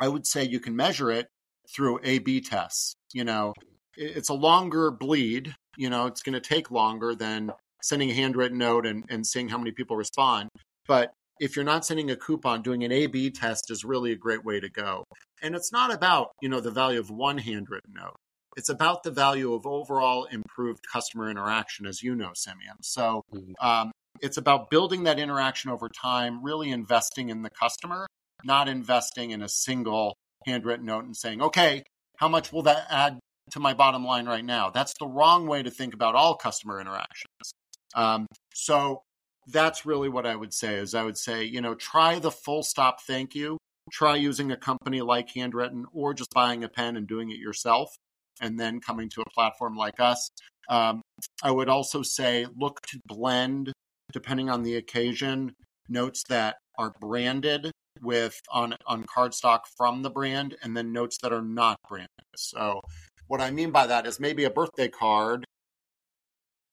I 0.00 0.08
would 0.08 0.26
say 0.26 0.44
you 0.44 0.60
can 0.60 0.76
measure 0.76 1.10
it 1.10 1.26
through 1.74 2.00
A 2.04 2.20
B 2.20 2.40
tests. 2.40 2.94
You 3.12 3.24
know, 3.24 3.52
it's 3.96 4.28
a 4.28 4.34
longer 4.34 4.90
bleed. 4.90 5.54
You 5.76 5.90
know, 5.90 6.06
it's 6.06 6.22
going 6.22 6.34
to 6.34 6.40
take 6.40 6.70
longer 6.70 7.14
than 7.14 7.50
sending 7.82 8.10
a 8.10 8.14
handwritten 8.14 8.58
note 8.58 8.86
and, 8.86 9.04
and 9.08 9.26
seeing 9.26 9.48
how 9.48 9.58
many 9.58 9.72
people 9.72 9.96
respond. 9.96 10.48
But 10.86 11.12
if 11.40 11.56
you're 11.56 11.64
not 11.64 11.84
sending 11.84 12.10
a 12.10 12.16
coupon, 12.16 12.62
doing 12.62 12.84
an 12.84 12.92
A/B 12.92 13.30
test 13.30 13.70
is 13.70 13.84
really 13.84 14.12
a 14.12 14.16
great 14.16 14.44
way 14.44 14.60
to 14.60 14.68
go. 14.68 15.04
And 15.42 15.54
it's 15.54 15.72
not 15.72 15.92
about 15.92 16.30
you 16.40 16.48
know 16.48 16.60
the 16.60 16.70
value 16.70 17.00
of 17.00 17.10
one 17.10 17.38
handwritten 17.38 17.94
note. 17.94 18.16
It's 18.56 18.68
about 18.68 19.04
the 19.04 19.10
value 19.10 19.54
of 19.54 19.66
overall 19.66 20.24
improved 20.24 20.80
customer 20.92 21.30
interaction, 21.30 21.86
as 21.86 22.02
you 22.02 22.16
know, 22.16 22.32
Simeon. 22.34 22.76
So 22.82 23.22
mm-hmm. 23.32 23.52
um, 23.64 23.92
it's 24.20 24.36
about 24.36 24.68
building 24.68 25.04
that 25.04 25.20
interaction 25.20 25.70
over 25.70 25.88
time, 25.88 26.42
really 26.42 26.70
investing 26.70 27.28
in 27.28 27.42
the 27.42 27.50
customer, 27.50 28.06
not 28.44 28.68
investing 28.68 29.30
in 29.30 29.42
a 29.42 29.48
single 29.48 30.16
handwritten 30.44 30.86
note 30.86 31.04
and 31.04 31.16
saying, 31.16 31.40
okay, 31.40 31.84
how 32.16 32.28
much 32.28 32.52
will 32.52 32.62
that 32.62 32.86
add 32.90 33.20
to 33.52 33.60
my 33.60 33.74
bottom 33.74 34.04
line 34.04 34.26
right 34.26 34.44
now? 34.44 34.70
That's 34.70 34.92
the 34.98 35.06
wrong 35.06 35.46
way 35.46 35.62
to 35.62 35.70
think 35.70 35.94
about 35.94 36.14
all 36.14 36.34
customer 36.34 36.80
interactions. 36.80 37.52
Um, 37.94 38.26
so 38.54 39.02
that's 39.50 39.86
really 39.86 40.08
what 40.08 40.26
I 40.26 40.36
would 40.36 40.52
say 40.52 40.76
is 40.76 40.94
I 40.94 41.02
would 41.02 41.18
say, 41.18 41.44
you 41.44 41.60
know, 41.60 41.74
try 41.74 42.18
the 42.18 42.30
full 42.30 42.62
stop 42.62 43.00
thank 43.02 43.34
you. 43.34 43.58
Try 43.90 44.16
using 44.16 44.52
a 44.52 44.56
company 44.56 45.00
like 45.00 45.32
Handwrytten 45.32 45.84
or 45.92 46.12
just 46.12 46.32
buying 46.34 46.64
a 46.64 46.68
pen 46.68 46.96
and 46.96 47.06
doing 47.06 47.30
it 47.30 47.38
yourself 47.38 47.96
and 48.40 48.60
then 48.60 48.80
coming 48.80 49.08
to 49.10 49.22
a 49.22 49.30
platform 49.30 49.76
like 49.76 49.98
us. 49.98 50.30
Um, 50.68 51.00
I 51.42 51.50
would 51.50 51.68
also 51.68 52.02
say 52.02 52.46
look 52.56 52.82
to 52.88 53.00
blend, 53.06 53.72
depending 54.12 54.50
on 54.50 54.62
the 54.62 54.76
occasion, 54.76 55.54
notes 55.88 56.22
that 56.28 56.56
are 56.78 56.92
branded 57.00 57.70
with 58.02 58.40
on 58.52 58.74
on 58.86 59.04
cardstock 59.04 59.60
from 59.76 60.02
the 60.02 60.10
brand 60.10 60.56
and 60.62 60.76
then 60.76 60.92
notes 60.92 61.18
that 61.22 61.32
are 61.32 61.42
not 61.42 61.78
branded. 61.88 62.08
So 62.36 62.80
what 63.26 63.40
I 63.40 63.50
mean 63.50 63.70
by 63.70 63.86
that 63.86 64.06
is 64.06 64.20
maybe 64.20 64.44
a 64.44 64.50
birthday 64.50 64.88
card 64.88 65.44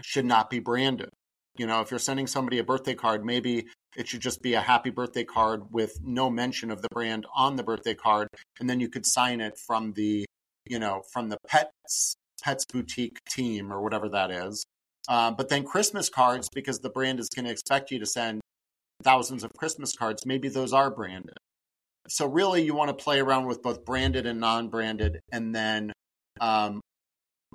should 0.01 0.25
not 0.25 0.49
be 0.49 0.59
branded. 0.59 1.09
You 1.57 1.67
know, 1.67 1.81
if 1.81 1.89
you're 1.89 1.99
sending 1.99 2.27
somebody 2.27 2.59
a 2.59 2.63
birthday 2.63 2.95
card, 2.95 3.25
maybe 3.25 3.67
it 3.95 4.07
should 4.07 4.19
just 4.21 4.41
be 4.41 4.53
a 4.53 4.61
happy 4.61 4.89
birthday 4.89 5.23
card 5.23 5.71
with 5.71 5.99
no 6.03 6.29
mention 6.29 6.69
of 6.69 6.81
the 6.81 6.89
brand 6.89 7.25
on 7.35 7.55
the 7.55 7.63
birthday 7.63 7.95
card. 7.95 8.27
And 8.59 8.69
then 8.69 8.79
you 8.79 8.89
could 8.89 9.05
sign 9.05 9.39
it 9.39 9.57
from 9.57 9.93
the, 9.93 10.25
you 10.65 10.79
know, 10.79 11.03
from 11.13 11.29
the 11.29 11.37
pets, 11.47 12.15
pets 12.43 12.65
boutique 12.65 13.19
team 13.29 13.71
or 13.71 13.81
whatever 13.81 14.09
that 14.09 14.31
is. 14.31 14.65
Uh, 15.07 15.31
but 15.31 15.49
then 15.49 15.63
Christmas 15.63 16.09
cards, 16.09 16.49
because 16.53 16.79
the 16.79 16.89
brand 16.89 17.19
is 17.19 17.29
going 17.29 17.45
to 17.45 17.51
expect 17.51 17.91
you 17.91 17.99
to 17.99 18.05
send 18.05 18.41
thousands 19.03 19.43
of 19.43 19.51
Christmas 19.53 19.95
cards, 19.95 20.25
maybe 20.25 20.49
those 20.49 20.73
are 20.73 20.89
branded. 20.89 21.37
So 22.07 22.27
really, 22.27 22.63
you 22.63 22.75
want 22.75 22.89
to 22.89 23.03
play 23.03 23.19
around 23.19 23.45
with 23.45 23.61
both 23.61 23.85
branded 23.85 24.25
and 24.25 24.39
non-branded, 24.39 25.19
and 25.31 25.55
then 25.55 25.93
um, 26.39 26.81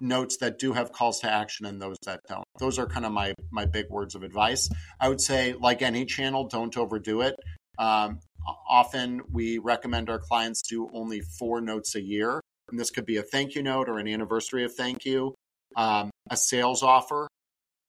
notes 0.00 0.38
that 0.38 0.58
do 0.58 0.72
have 0.72 0.92
calls 0.92 1.20
to 1.20 1.30
action 1.30 1.66
and 1.66 1.80
those 1.80 1.96
that 2.04 2.20
don't. 2.28 2.44
Those 2.58 2.78
are 2.78 2.86
kind 2.86 3.06
of 3.06 3.12
my 3.12 3.34
my 3.50 3.66
big 3.66 3.86
words 3.90 4.14
of 4.14 4.22
advice. 4.22 4.68
I 5.00 5.08
would 5.08 5.20
say, 5.20 5.54
like 5.54 5.82
any 5.82 6.04
channel, 6.04 6.46
don't 6.48 6.76
overdo 6.76 7.22
it. 7.22 7.36
Um, 7.78 8.20
often 8.68 9.22
we 9.30 9.58
recommend 9.58 10.10
our 10.10 10.18
clients 10.18 10.62
do 10.62 10.88
only 10.92 11.20
four 11.38 11.60
notes 11.60 11.94
a 11.94 12.00
year, 12.00 12.40
and 12.70 12.78
this 12.78 12.90
could 12.90 13.06
be 13.06 13.16
a 13.16 13.22
thank 13.22 13.54
you 13.54 13.62
note 13.62 13.88
or 13.88 13.98
an 13.98 14.08
anniversary 14.08 14.64
of 14.64 14.74
thank 14.74 15.04
you, 15.04 15.34
um, 15.76 16.10
a 16.30 16.36
sales 16.36 16.82
offer, 16.82 17.28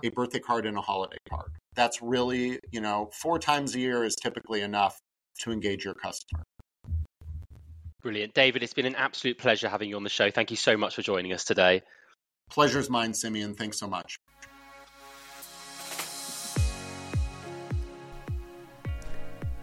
a 0.03 0.09
birthday 0.09 0.39
card, 0.39 0.65
and 0.65 0.77
a 0.77 0.81
holiday 0.81 1.17
card. 1.29 1.51
That's 1.75 2.01
really, 2.01 2.59
you 2.71 2.81
know, 2.81 3.09
four 3.21 3.39
times 3.39 3.75
a 3.75 3.79
year 3.79 4.03
is 4.03 4.15
typically 4.15 4.61
enough 4.61 4.97
to 5.39 5.51
engage 5.51 5.85
your 5.85 5.93
customer. 5.93 6.43
Brilliant. 8.01 8.33
David, 8.33 8.63
it's 8.63 8.73
been 8.73 8.87
an 8.87 8.95
absolute 8.95 9.37
pleasure 9.37 9.69
having 9.69 9.89
you 9.89 9.95
on 9.95 10.03
the 10.03 10.09
show. 10.09 10.31
Thank 10.31 10.49
you 10.51 10.57
so 10.57 10.75
much 10.75 10.95
for 10.95 11.01
joining 11.01 11.33
us 11.33 11.43
today. 11.43 11.83
Pleasure's 12.51 12.89
mine, 12.89 13.13
Simeon. 13.13 13.55
Thanks 13.55 13.79
so 13.79 13.87
much. 13.87 14.19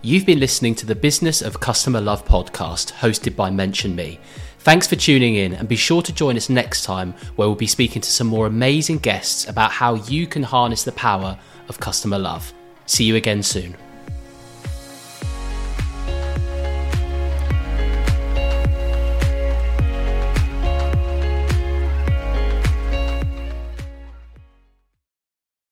You've 0.01 0.25
been 0.25 0.41
listening 0.41 0.75
to 0.77 0.87
the 0.87 0.95
Business 0.95 1.43
of 1.43 1.61
Customer 1.61 2.01
Love 2.01 2.25
podcast 2.25 2.93
hosted 2.93 3.37
by 3.37 3.51
Mention 3.51 3.95
Me. 3.95 4.19
Thanks 4.61 4.87
for 4.87 4.97
tuning 4.97 5.35
in 5.35 5.53
and 5.55 5.69
be 5.69 5.77
sure 5.77 6.03
to 6.03 6.13
join 6.13 6.37
us 6.37 6.49
next 6.49 6.85
time 6.85 7.13
where 7.37 7.49
we'll 7.49 7.57
be 7.57 7.67
speaking 7.67 8.01
to 8.01 8.11
some 8.11 8.27
more 8.27 8.47
amazing 8.47 8.99
guests 8.99 9.49
about 9.49 9.71
how 9.71 9.95
you 9.95 10.27
can 10.27 10.43
harness 10.43 10.85
the 10.85 10.93
power 10.93 11.39
of 11.69 11.81
customer 11.81 12.19
love. 12.19 12.53
See 12.87 13.05
you 13.05 13.17
again 13.17 13.43
soon. 13.43 13.77